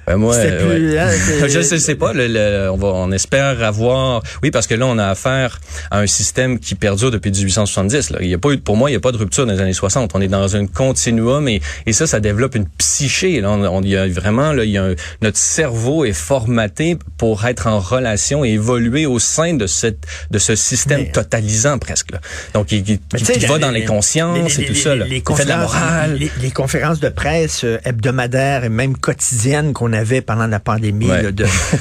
Ben 0.08 0.16
moi, 0.16 0.34
plus, 0.38 0.96
hein, 0.96 1.10
je 1.48 1.60
sais, 1.60 1.78
sais 1.78 1.94
pas. 1.94 2.14
Le, 2.14 2.70
on 2.70 2.78
va, 2.78 2.88
on 2.88 3.12
espère 3.12 3.62
avoir. 3.62 4.22
Oui, 4.42 4.50
parce 4.50 4.66
que 4.66 4.74
là, 4.74 4.86
on 4.86 4.96
a 4.96 5.06
affaire 5.06 5.60
à 5.90 5.98
un 5.98 6.06
système 6.06 6.58
qui 6.58 6.74
perdure 6.76 7.10
depuis 7.10 7.30
1870. 7.30 8.10
Là. 8.10 8.18
Il 8.22 8.28
y 8.28 8.32
a 8.32 8.38
pas 8.38 8.52
eu, 8.52 8.56
pour 8.56 8.78
moi, 8.78 8.88
il 8.88 8.94
n'y 8.94 8.96
a 8.96 9.00
pas 9.00 9.12
de 9.12 9.18
rupture 9.18 9.44
dans 9.44 9.52
les 9.52 9.60
années 9.60 9.74
60. 9.74 10.12
On 10.14 10.22
est 10.22 10.28
dans 10.28 10.56
un 10.56 10.66
continuum 10.66 11.46
et, 11.46 11.60
et 11.84 11.92
ça, 11.92 12.06
ça 12.06 12.20
développe 12.20 12.54
une 12.54 12.66
psyché. 12.78 13.42
Là, 13.42 13.50
on, 13.50 13.82
il 13.82 13.90
y 13.90 13.98
a 13.98 14.08
vraiment, 14.08 14.54
là, 14.54 14.64
il 14.64 14.70
y 14.70 14.78
a 14.78 14.94
notre 15.20 15.36
cerveau 15.36 16.06
est 16.06 16.14
formaté 16.14 16.96
pour 17.18 17.44
être 17.44 17.66
en 17.66 17.78
relation 17.78 18.46
et 18.46 18.52
évoluer 18.52 19.04
au 19.04 19.18
sein 19.18 19.52
de 19.52 19.66
cette, 19.66 20.06
de 20.30 20.38
ce 20.38 20.54
système 20.54 21.10
totalisant 21.12 21.78
presque. 21.78 22.12
Là. 22.12 22.20
Donc, 22.54 22.72
il, 22.72 22.82
il, 22.88 23.46
va 23.46 23.58
dans 23.58 23.70
les 23.70 23.84
consciences 23.84 24.58
et 24.58 24.64
tout 24.64 24.74
ça. 24.74 24.94
Là. 24.94 25.04
Les, 25.04 25.20
conférences, 25.20 25.44
de 25.44 25.50
la 25.50 25.58
morale. 25.58 26.18
Les, 26.40 26.50
conférences 26.50 27.00
de 27.00 27.10
presse 27.10 27.64
euh, 27.64 27.78
hebdomadaires 27.84 28.64
et 28.64 28.70
même 28.70 28.96
quotidiennes 28.96 29.74
qu'on 29.74 29.92
a 29.92 29.97
avait 29.98 30.20
pendant 30.20 30.46
la 30.46 30.60
pandémie 30.60 31.08
de, 31.22 31.30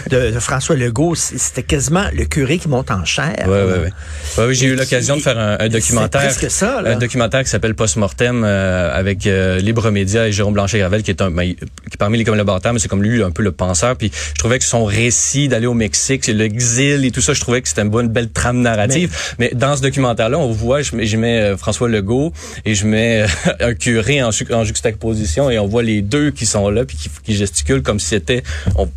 de, 0.10 0.40
François 0.40 0.76
Legault, 0.76 1.16
c'était 1.16 1.64
quasiment 1.64 2.06
le 2.14 2.26
curé 2.26 2.58
qui 2.58 2.68
monte 2.68 2.92
en 2.92 3.06
chair. 3.06 3.46
Oui, 3.48 3.58
oui, 3.66 3.74
oui. 3.84 4.44
Ouais, 4.44 4.54
j'ai 4.54 4.68
eu 4.68 4.76
l'occasion 4.76 5.18
de 5.18 5.22
faire 5.22 5.38
un, 5.38 5.70
documentaire. 5.70 6.32
Ça, 6.32 6.82
Un 6.86 6.98
documentaire 6.98 7.44
qui 7.44 7.50
s'appelle 7.50 7.76
Post-Mortem 7.76 8.44
euh, 8.44 8.92
avec 8.94 9.28
euh, 9.28 9.60
Libre 9.60 9.90
Média 9.92 10.28
et 10.28 10.32
Jérôme 10.32 10.54
Blanchet-Gravel, 10.54 11.04
qui 11.04 11.12
est 11.12 11.22
un 11.22 11.32
ben, 11.32 11.54
qui 11.92 11.98
parmi 11.98 12.18
les 12.18 12.24
collaborateurs, 12.24 12.74
mais 12.74 12.80
c'est 12.80 12.88
comme 12.88 13.04
lui 13.04 13.24
un 13.24 13.32
peu 13.32 13.44
le 13.44 13.52
penseur. 13.52 13.96
Puis 13.96 14.12
je 14.14 14.40
trouvais 14.40 14.60
que 14.60 14.66
son 14.66 14.86
récit 14.86 15.48
d'aller 15.48 15.68
au 15.68 15.74
Mexique, 15.74 16.28
l'exil 16.28 17.06
et 17.06 17.12
tout 17.12 17.22
ça, 17.22 17.34
je 17.34 17.42
trouvais 17.42 17.62
que 17.62 17.68
c'était 17.68 17.82
une 17.82 17.90
bonne 17.90 18.08
belle 18.08 18.30
trame 18.30 18.62
narrative. 18.62 19.16
Mais, 19.40 19.52
dans 19.54 19.76
ce 19.76 19.82
documentaire-là, 19.82 20.38
on 20.38 20.52
voit, 20.52 20.82
je, 20.82 20.92
je 21.00 21.18
mets 21.18 21.42
euh, 21.42 21.58
François 21.58 21.90
Legault 21.90 22.34
et 22.66 22.76
je 22.76 22.86
mets 22.86 23.26
un 23.60 23.74
curé 23.74 24.22
en, 24.24 24.30
en 24.52 24.64
juxtaposition 24.64 25.50
et 25.50 25.60
on 25.60 25.68
voit 25.68 25.84
les 25.84 26.02
deux 26.02 26.32
qui 26.32 26.46
sont 26.46 26.70
là 26.70 26.86
puis 26.86 26.98
qui, 26.98 27.10
qui 27.24 27.36
gesticulent 27.36 27.84
comme 27.84 28.00
si 28.00 28.07
c'était 28.08 28.44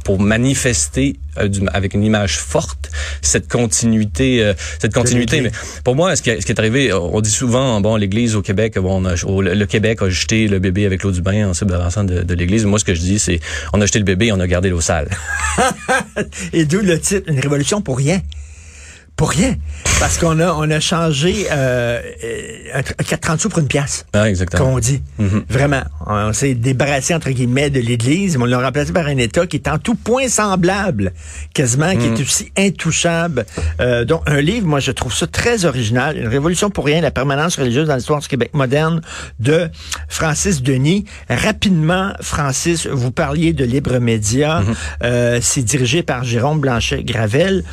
pour 0.05 0.21
manifester 0.21 1.17
euh, 1.39 1.49
avec 1.73 1.95
une 1.95 2.05
image 2.05 2.39
forte 2.39 2.91
cette 3.23 3.49
continuité 3.49 4.43
euh, 4.43 4.55
cette 4.81 4.95
continuité. 4.95 5.41
Mais 5.41 5.51
pour 5.85 5.97
moi 5.97 6.17
ce 6.17 6.23
qui, 6.23 6.31
est 6.31 6.59
arrivé 6.59 6.93
on 6.93 7.21
dit 7.21 7.31
souvent 7.31 7.81
bon 7.81 7.97
l'église 7.97 8.37
au 8.37 8.43
Québec 8.43 8.79
bon 8.79 9.03
le, 9.03 9.65
Québec 9.67 10.03
a 10.03 10.09
jeté 10.09 10.49
le 10.49 10.59
bébé 10.59 10.87
avec 10.87 11.03
l'eau 11.03 11.13
du 11.13 11.23
bain 11.23 11.49
en 11.49 11.55
se 11.55 11.65
de, 11.65 12.23
de 12.23 12.35
l'église. 12.35 12.65
Moi 12.65 12.79
ce 12.79 12.85
que 12.85 12.95
je 12.95 13.01
dis 13.01 13.19
c'est 13.19 13.41
on 13.73 13.81
a 13.81 13.87
jeté 13.87 13.99
le 13.99 14.05
bébé 14.05 14.27
et 14.27 14.33
on 14.33 14.41
a 14.41 14.47
gardé 14.47 14.71
l'eau 14.71 14.81
sale. 14.81 15.09
Et 16.53 16.65
d'où 16.65 16.81
le 16.81 16.99
titre 16.99 17.29
une 17.29 17.41
révolution 17.41 17.81
pour 17.81 17.99
rien 17.99 18.21
pour 19.21 19.33
rien. 19.33 19.55
Parce 19.99 20.17
qu'on 20.17 20.41
a, 20.41 20.51
on 20.55 20.71
a 20.71 20.81
changé 20.81 21.47
euh, 21.53 22.01
30 23.21 23.39
sous 23.39 23.51
pour 23.51 23.59
une 23.59 23.69
pièce. 23.69 24.07
Ah, 24.15 24.31
exactement. 24.31 24.65
Comme 24.65 24.75
on 24.77 24.79
dit. 24.79 25.03
Mm-hmm. 25.21 25.43
Vraiment. 25.51 25.83
On, 26.07 26.33
s'est 26.33 26.55
débarrassé, 26.55 27.15
entre 27.15 27.29
guillemets, 27.29 27.69
de 27.69 27.81
l'Église, 27.81 28.39
mais 28.39 28.45
on 28.45 28.47
l'a 28.47 28.63
remplacé 28.63 28.95
par 28.95 29.07
un 29.09 29.19
État 29.19 29.47
qui 29.47 29.57
est 29.57 29.69
en 29.69 29.77
tout 29.77 29.95
point 29.95 30.27
semblable, 30.29 31.13
quasiment, 31.53 31.95
qui 31.97 32.07
est 32.07 32.19
mm. 32.19 32.23
aussi 32.23 32.51
intouchable. 32.57 33.45
Euh, 33.83 34.07
donc, 34.07 34.23
un 34.25 34.41
livre, 34.41 34.67
moi, 34.67 34.81
je 34.81 34.91
trouve 34.91 35.15
ça 35.15 35.27
très 35.27 35.67
original. 35.67 36.17
Une 36.17 36.29
révolution 36.29 36.71
pour 36.71 36.87
rien, 36.87 37.03
la 37.03 37.11
permanence 37.11 37.57
religieuse 37.57 37.89
dans 37.89 37.97
l'histoire 37.97 38.21
du 38.21 38.29
Québec 38.29 38.53
moderne 38.55 39.03
de 39.39 39.69
Francis 40.09 40.63
Denis. 40.63 41.05
Rapidement, 41.29 42.15
Francis, 42.23 42.87
vous 42.87 43.11
parliez 43.11 43.53
de 43.53 43.67
Libre 43.67 43.99
Média. 43.99 44.63
Mm-hmm. 44.63 44.75
Euh, 45.03 45.39
c'est 45.43 45.63
dirigé 45.63 46.03
par 46.03 46.25
Jérôme 46.25 46.61
Blanchet-Gravel 46.61 47.65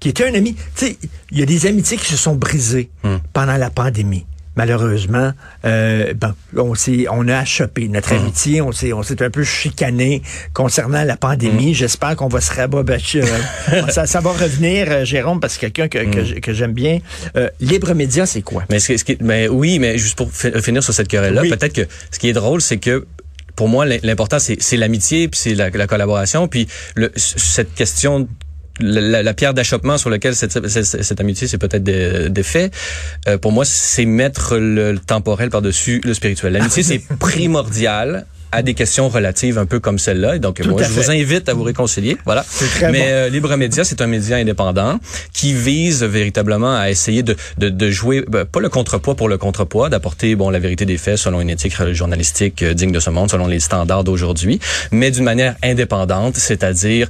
qui 0.00 0.08
était 0.10 0.28
un 0.28 0.34
ami. 0.34 0.54
Tu 0.54 0.86
sais, 0.86 0.98
il 1.30 1.38
y 1.38 1.42
a 1.42 1.46
des 1.46 1.66
amitiés 1.66 1.96
qui 1.96 2.06
se 2.06 2.16
sont 2.16 2.34
brisées 2.34 2.90
hmm. 3.04 3.16
pendant 3.32 3.56
la 3.56 3.70
pandémie. 3.70 4.24
malheureusement, 4.56 5.32
euh, 5.64 6.12
bon, 6.14 6.32
on 6.56 6.74
s'est, 6.74 7.06
on 7.10 7.28
a 7.28 7.36
achoppé 7.38 7.86
notre 7.88 8.12
Hum. 8.12 8.22
amitié, 8.22 8.60
on 8.60 8.72
s'est, 8.72 8.92
on 8.92 9.04
s'est 9.04 9.22
un 9.22 9.30
peu 9.30 9.44
chicané 9.44 10.20
concernant 10.52 11.04
la 11.04 11.16
pandémie. 11.16 11.74
J'espère 11.74 12.16
qu'on 12.16 12.26
va 12.28 12.40
se 12.40 12.52
rababatcher. 12.52 13.22
euh, 13.22 13.82
ça, 13.88 14.06
ça 14.06 14.20
va 14.20 14.32
revenir, 14.32 14.86
euh, 14.90 15.04
Jérôme, 15.04 15.38
parce 15.38 15.56
que 15.58 15.66
quelqu'un 15.66 15.86
que, 15.88 16.10
que, 16.10 16.24
j'ai- 16.24 16.40
que 16.40 16.52
j'aime 16.52 16.72
bien. 16.72 16.98
Euh, 17.36 17.48
Libre 17.60 17.94
Média, 17.94 18.26
c'est 18.26 18.42
quoi? 18.42 18.64
Mais, 18.68 18.80
ce, 18.80 18.88
qui- 18.88 18.98
ce 18.98 19.04
qui- 19.04 19.16
mais 19.20 19.46
oui, 19.46 19.78
mais 19.78 19.96
juste 19.96 20.16
pour 20.18 20.28
fi- 20.32 20.50
finir 20.60 20.82
sur 20.82 20.92
cette 20.92 21.08
querelle-là, 21.08 21.42
Oui. 21.42 21.50
peut-être 21.50 21.72
que 21.74 21.86
ce 22.10 22.18
qui 22.18 22.28
est 22.28 22.32
drôle, 22.32 22.60
c'est 22.60 22.78
que 22.78 23.06
pour 23.54 23.68
moi, 23.68 23.86
l'im- 23.86 23.98
l'important, 24.02 24.40
c'est 24.40 24.56
c'est 24.60 24.76
l'amitié, 24.76 25.28
puis 25.28 25.38
c'est 25.40 25.54
la, 25.54 25.70
la 25.70 25.86
collaboration, 25.86 26.48
puis 26.48 26.66
le, 26.96 27.12
cette 27.16 27.74
question 27.74 28.28
la, 28.80 29.00
la- 29.00 29.22
la 29.22 29.34
pierre 29.34 29.54
d'achoppement 29.54 29.98
sur 29.98 30.10
laquelle 30.10 30.34
cette, 30.34 30.66
cette, 30.68 30.84
cette 30.84 31.20
amitié 31.20 31.46
s'est 31.48 31.58
peut-être 31.58 31.82
dé- 31.82 32.28
défait, 32.30 32.70
euh, 33.28 33.38
pour 33.38 33.52
moi, 33.52 33.64
c'est 33.64 34.04
mettre 34.04 34.56
le, 34.56 34.92
le 34.92 34.98
temporel 34.98 35.50
par-dessus 35.50 36.00
le 36.04 36.14
spirituel. 36.14 36.52
L'amitié, 36.52 36.82
c'est 36.82 37.02
primordial 37.18 38.26
à 38.50 38.62
des 38.62 38.72
questions 38.72 39.10
relatives 39.10 39.58
un 39.58 39.66
peu 39.66 39.78
comme 39.78 39.98
celle-là. 39.98 40.36
Et 40.36 40.38
donc, 40.38 40.62
Tout 40.62 40.70
moi, 40.70 40.82
je 40.82 40.88
fait. 40.88 41.00
vous 41.02 41.10
invite 41.10 41.50
à 41.50 41.54
vous 41.54 41.64
réconcilier. 41.64 42.16
Voilà. 42.24 42.42
très 42.44 42.90
Mais 42.90 43.00
bon. 43.00 43.04
euh, 43.08 43.28
Libre 43.28 43.54
Média, 43.56 43.84
c'est 43.84 44.00
un 44.00 44.06
média 44.06 44.38
indépendant 44.38 44.98
qui 45.34 45.52
vise 45.52 46.02
véritablement 46.02 46.74
à 46.74 46.88
essayer 46.88 47.22
de, 47.22 47.36
de, 47.58 47.68
de 47.68 47.90
jouer, 47.90 48.24
ben, 48.26 48.46
pas 48.46 48.60
le 48.60 48.70
contrepoids 48.70 49.16
pour 49.16 49.28
le 49.28 49.36
contrepoids, 49.36 49.90
d'apporter 49.90 50.34
bon 50.34 50.48
la 50.48 50.60
vérité 50.60 50.86
des 50.86 50.96
faits 50.96 51.18
selon 51.18 51.42
une 51.42 51.50
éthique 51.50 51.74
journalistique 51.92 52.62
euh, 52.62 52.72
digne 52.72 52.90
de 52.92 53.00
ce 53.00 53.10
monde, 53.10 53.30
selon 53.30 53.48
les 53.48 53.60
standards 53.60 54.04
d'aujourd'hui, 54.04 54.60
mais 54.92 55.10
d'une 55.10 55.24
manière 55.24 55.56
indépendante, 55.62 56.36
c'est-à-dire 56.38 57.08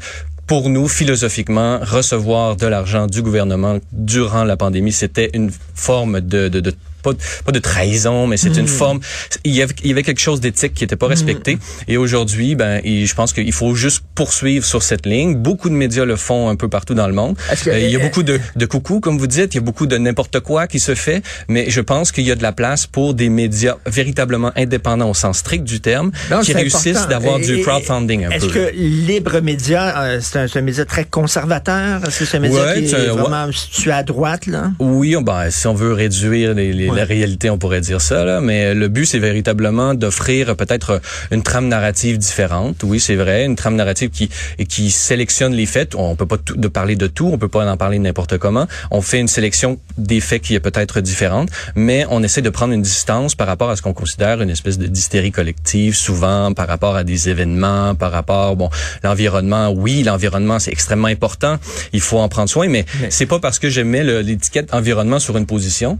pour 0.48 0.70
nous, 0.70 0.88
philosophiquement, 0.88 1.78
recevoir 1.82 2.56
de 2.56 2.66
l'argent 2.66 3.06
du 3.06 3.20
gouvernement 3.20 3.78
durant 3.92 4.44
la 4.44 4.56
pandémie, 4.56 4.92
c'était 4.92 5.30
une 5.34 5.50
forme 5.74 6.22
de, 6.22 6.48
de, 6.48 6.60
de 6.60 6.72
pas, 7.08 7.12
de- 7.14 7.44
pas 7.44 7.52
de 7.52 7.58
trahison, 7.58 8.26
mais 8.26 8.36
c'est 8.36 8.56
une 8.56 8.68
forme. 8.68 9.00
Il 9.44 9.54
y, 9.54 9.62
avait, 9.62 9.74
il 9.82 9.88
y 9.88 9.92
avait 9.92 10.02
quelque 10.02 10.20
chose 10.20 10.40
d'éthique 10.40 10.74
qui 10.74 10.84
n'était 10.84 10.96
pas 10.96 11.06
respecté. 11.06 11.58
Et 11.88 11.96
aujourd'hui, 11.96 12.54
ben, 12.54 12.80
et 12.84 13.06
je 13.06 13.14
pense 13.14 13.32
qu'il 13.32 13.52
faut 13.52 13.74
juste 13.74 14.02
poursuivre 14.14 14.64
sur 14.64 14.82
cette 14.82 15.06
ligne. 15.06 15.34
Beaucoup 15.36 15.68
de 15.68 15.74
médias 15.74 16.04
le 16.04 16.16
font 16.16 16.48
un 16.48 16.56
peu 16.56 16.68
partout 16.68 16.94
dans 16.94 17.06
le 17.06 17.14
monde. 17.14 17.36
Est-ce 17.52 17.64
que- 17.64 17.70
Euh, 17.70 17.78
il 17.80 17.90
y 17.90 17.96
a 17.96 17.98
beaucoup 17.98 18.22
de, 18.22 18.40
de 18.56 18.66
coucou, 18.66 19.00
comme 19.00 19.18
vous 19.18 19.26
dites. 19.26 19.54
Il 19.54 19.58
y 19.58 19.60
a 19.60 19.62
beaucoup 19.62 19.86
de 19.86 19.96
n'importe 19.98 20.40
quoi 20.40 20.66
qui 20.66 20.80
se 20.80 20.94
fait. 20.94 21.22
Mais 21.48 21.70
je 21.70 21.80
pense 21.80 22.12
qu'il 22.12 22.24
y 22.24 22.30
a 22.30 22.34
de 22.34 22.42
la 22.42 22.52
place 22.52 22.86
pour 22.86 23.14
des 23.14 23.28
médias 23.28 23.76
véritablement 23.86 24.52
indépendants 24.56 25.10
au 25.10 25.14
sens 25.14 25.38
strict 25.38 25.64
du 25.64 25.80
terme, 25.80 26.10
qui 26.42 26.52
réussissent 26.52 27.06
d'avoir 27.08 27.38
du 27.38 27.60
crowdfunding 27.62 28.26
un 28.26 28.30
Est-ce 28.30 28.46
peu. 28.46 28.52
que 28.52 28.70
Libre 28.74 29.40
Média, 29.40 30.02
euh, 30.02 30.18
c'est 30.20 30.38
un, 30.38 30.46
un 30.52 30.60
média 30.62 30.84
très 30.84 31.04
conservateur? 31.04 32.02
Est-ce 32.06 32.18
que 32.20 32.24
c'est 32.24 32.36
un 32.38 32.40
média 32.40 32.62
Ouais, 32.64 32.82
qui 32.82 32.94
est 32.94 33.06
vraiment 33.06 33.50
situé 33.52 33.92
à 33.92 34.02
droite, 34.02 34.46
là? 34.46 34.70
Oui, 34.78 35.14
ben, 35.22 35.50
si 35.50 35.66
on 35.66 35.74
veut 35.74 35.92
réduire 35.92 36.54
les, 36.54 36.72
les- 36.72 36.88
Ouais. 36.88 36.96
La 36.98 37.04
réalité, 37.04 37.48
on 37.48 37.58
pourrait 37.58 37.80
dire 37.80 38.00
ça, 38.00 38.24
là, 38.24 38.40
mais 38.40 38.74
le 38.74 38.88
but, 38.88 39.06
c'est 39.06 39.20
véritablement 39.20 39.94
d'offrir 39.94 40.56
peut-être 40.56 41.00
une 41.30 41.44
trame 41.44 41.68
narrative 41.68 42.18
différente. 42.18 42.82
Oui, 42.82 42.98
c'est 42.98 43.14
vrai, 43.14 43.44
une 43.44 43.54
trame 43.54 43.76
narrative 43.76 44.10
qui 44.10 44.28
qui 44.68 44.90
sélectionne 44.90 45.52
les 45.54 45.66
faits. 45.66 45.94
On 45.94 46.16
peut 46.16 46.26
pas 46.26 46.38
tout, 46.38 46.56
de 46.56 46.66
parler 46.68 46.96
de 46.96 47.06
tout, 47.06 47.30
on 47.32 47.38
peut 47.38 47.48
pas 47.48 47.64
en 47.70 47.76
parler 47.76 47.98
n'importe 48.00 48.36
comment. 48.38 48.66
On 48.90 49.00
fait 49.00 49.20
une 49.20 49.28
sélection 49.28 49.78
des 49.96 50.20
faits 50.20 50.42
qui 50.42 50.54
est 50.56 50.60
peut-être 50.60 51.00
différente, 51.00 51.48
mais 51.76 52.04
on 52.10 52.22
essaie 52.24 52.42
de 52.42 52.50
prendre 52.50 52.72
une 52.74 52.82
distance 52.82 53.36
par 53.36 53.46
rapport 53.46 53.70
à 53.70 53.76
ce 53.76 53.82
qu'on 53.82 53.94
considère 53.94 54.42
une 54.42 54.50
espèce 54.50 54.76
de 54.78 54.88
d'hystérie 54.88 55.30
collective, 55.30 55.94
souvent 55.94 56.52
par 56.52 56.66
rapport 56.66 56.96
à 56.96 57.04
des 57.04 57.28
événements, 57.28 57.94
par 57.94 58.10
rapport, 58.10 58.56
bon, 58.56 58.70
l'environnement. 59.04 59.70
Oui, 59.70 60.02
l'environnement, 60.02 60.58
c'est 60.58 60.72
extrêmement 60.72 61.08
important. 61.08 61.58
Il 61.92 62.00
faut 62.00 62.18
en 62.18 62.28
prendre 62.28 62.48
soin, 62.50 62.66
mais, 62.68 62.84
Mais- 63.00 63.10
c'est 63.10 63.26
pas 63.26 63.38
parce 63.38 63.60
que 63.60 63.70
je 63.70 63.82
mets 63.82 64.02
l'étiquette 64.22 64.74
environnement 64.74 65.20
sur 65.20 65.36
une 65.36 65.46
position 65.46 65.98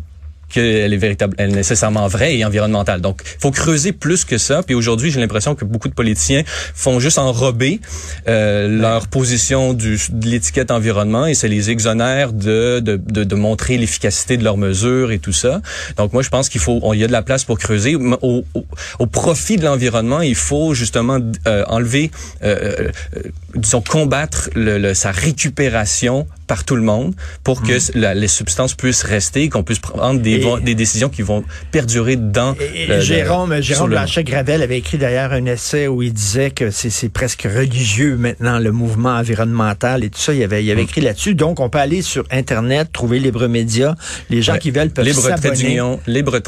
qu'elle 0.48 0.92
est 0.92 0.96
véritable, 0.96 1.34
elle 1.38 1.50
est 1.50 1.56
nécessairement 1.56 2.06
vraie 2.08 2.36
et 2.36 2.44
environnementale. 2.44 3.00
Donc, 3.00 3.22
il 3.24 3.40
faut 3.40 3.50
creuser 3.50 3.92
plus 3.92 4.24
que 4.24 4.38
ça. 4.38 4.62
Puis 4.62 4.74
aujourd'hui, 4.74 5.10
j'ai 5.10 5.20
l'impression 5.20 5.54
que 5.54 5.64
beaucoup 5.64 5.88
de 5.88 5.94
politiciens 5.94 6.42
font 6.74 7.00
juste 7.00 7.18
enrober 7.18 7.80
euh, 8.28 8.68
leur 8.68 9.08
position 9.08 9.74
du, 9.74 9.98
de 10.10 10.26
l'étiquette 10.28 10.70
environnement 10.70 11.26
et 11.26 11.34
ça 11.34 11.48
les 11.48 11.70
exonère 11.70 12.32
de, 12.32 12.80
de, 12.80 12.96
de, 12.96 13.24
de 13.24 13.34
montrer 13.34 13.76
l'efficacité 13.76 14.36
de 14.36 14.44
leurs 14.44 14.56
mesures 14.56 15.12
et 15.12 15.18
tout 15.18 15.32
ça. 15.32 15.60
Donc, 15.96 16.12
moi, 16.12 16.22
je 16.22 16.28
pense 16.28 16.48
qu'il 16.48 16.60
faut, 16.60 16.80
il 16.94 17.00
y 17.00 17.04
a 17.04 17.06
de 17.06 17.12
la 17.12 17.22
place 17.22 17.44
pour 17.44 17.58
creuser. 17.58 17.94
Au, 17.96 18.44
au, 18.54 18.64
au 18.98 19.06
profit 19.06 19.56
de 19.56 19.64
l'environnement, 19.64 20.20
il 20.20 20.34
faut 20.34 20.74
justement 20.74 21.18
euh, 21.46 21.64
enlever, 21.68 22.10
euh, 22.42 22.90
euh, 23.16 23.22
disons, 23.54 23.80
combattre 23.80 24.50
le, 24.54 24.78
le- 24.78 24.94
sa 24.94 25.10
récupération 25.10 26.26
par 26.48 26.64
tout 26.64 26.74
le 26.74 26.82
monde 26.82 27.14
pour 27.44 27.62
que 27.62 27.74
la- 27.96 28.14
les 28.14 28.26
substances 28.26 28.74
puissent 28.74 29.04
rester 29.04 29.48
qu'on 29.48 29.62
puisse 29.62 29.78
prendre 29.78 30.18
des, 30.20 30.32
Et- 30.32 30.38
vo- 30.40 30.58
des 30.58 30.74
décisions 30.74 31.08
qui 31.08 31.22
vont 31.22 31.44
perdurer 31.70 32.16
dans 32.16 32.54
Et- 32.54 32.90
et 32.90 33.00
Jérôme, 33.00 33.52
le- 33.54 33.86
Blanchet-Gravel 33.90 34.62
avait 34.62 34.78
écrit 34.78 34.98
d'ailleurs 34.98 35.32
un 35.32 35.44
essai 35.46 35.86
où 35.86 36.02
il 36.02 36.12
disait 36.12 36.50
que 36.50 36.70
c'est 36.72 37.08
presque 37.10 37.42
religieux 37.42 38.16
maintenant, 38.16 38.58
le 38.58 38.72
mouvement 38.72 39.10
environnemental 39.16 40.02
et 40.02 40.10
tout 40.10 40.18
ça. 40.18 40.34
Il 40.34 40.42
avait, 40.42 40.64
il 40.64 40.70
avait 40.70 40.82
écrit 40.82 41.00
là-dessus. 41.02 41.34
Donc, 41.34 41.60
on 41.60 41.68
peut 41.68 41.78
aller 41.78 42.02
sur 42.02 42.24
Internet, 42.30 42.88
trouver 42.92 43.18
Libre 43.20 43.46
Média. 43.46 43.94
Les 44.30 44.42
gens 44.42 44.54
Ouais. 44.54 44.58
qui 44.58 44.70
veulent 44.70 44.90
peuvent 44.90 45.04
s'abonner. 45.12 45.80
libre 46.06 46.40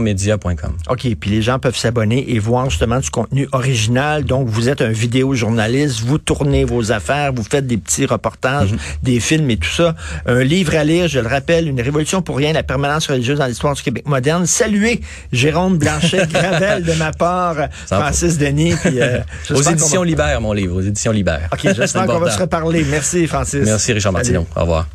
média.com. 0.00 0.72
OK, 0.90 1.06
puis 1.18 1.30
les 1.30 1.42
gens 1.42 1.58
peuvent 1.58 1.76
s'abonner 1.76 2.30
et 2.32 2.38
voir 2.38 2.68
justement 2.70 3.00
du 3.00 3.10
contenu 3.10 3.48
original. 3.52 4.24
Donc, 4.24 4.48
vous 4.48 4.68
êtes 4.68 4.82
un 4.82 4.90
vidéojournaliste, 4.90 6.00
vous 6.00 6.18
tournez 6.18 6.64
vos 6.64 6.92
affaires, 6.92 7.32
vous 7.32 7.42
faites 7.42 7.66
des 7.66 7.76
petits 7.78 8.06
reportages, 8.06 8.72
Mhm. 8.72 8.78
des 9.02 9.20
films 9.20 9.45
et 9.50 9.56
tout 9.56 9.70
ça. 9.70 9.94
Un 10.26 10.42
livre 10.42 10.74
à 10.74 10.84
lire, 10.84 11.08
je 11.08 11.18
le 11.18 11.28
rappelle, 11.28 11.68
Une 11.68 11.80
révolution 11.80 12.22
pour 12.22 12.36
rien, 12.36 12.52
la 12.52 12.62
permanence 12.62 13.06
religieuse 13.06 13.38
dans 13.38 13.46
l'histoire 13.46 13.74
du 13.74 13.82
Québec 13.82 14.06
moderne. 14.06 14.46
Saluez 14.46 15.00
Jérôme 15.32 15.78
Blanchet-Gravel 15.78 16.84
de 16.84 16.92
ma 16.94 17.12
part, 17.12 17.56
Francis 17.86 18.38
Denis. 18.38 18.74
Puis, 18.82 19.00
euh, 19.00 19.18
Aux 19.50 19.62
éditions 19.62 20.02
Libère, 20.02 20.40
mon 20.40 20.52
livre, 20.52 20.76
aux 20.76 20.82
éditions 20.82 21.12
Libère. 21.12 21.48
OK, 21.52 21.60
j'espère 21.62 22.06
qu'on 22.06 22.18
va 22.18 22.30
se 22.30 22.38
reparler. 22.38 22.84
Merci, 22.88 23.26
Francis. 23.26 23.64
Merci 23.64 23.92
Richard. 23.92 24.12
Martineau. 24.12 24.46
Au 24.56 24.60
revoir. 24.60 24.86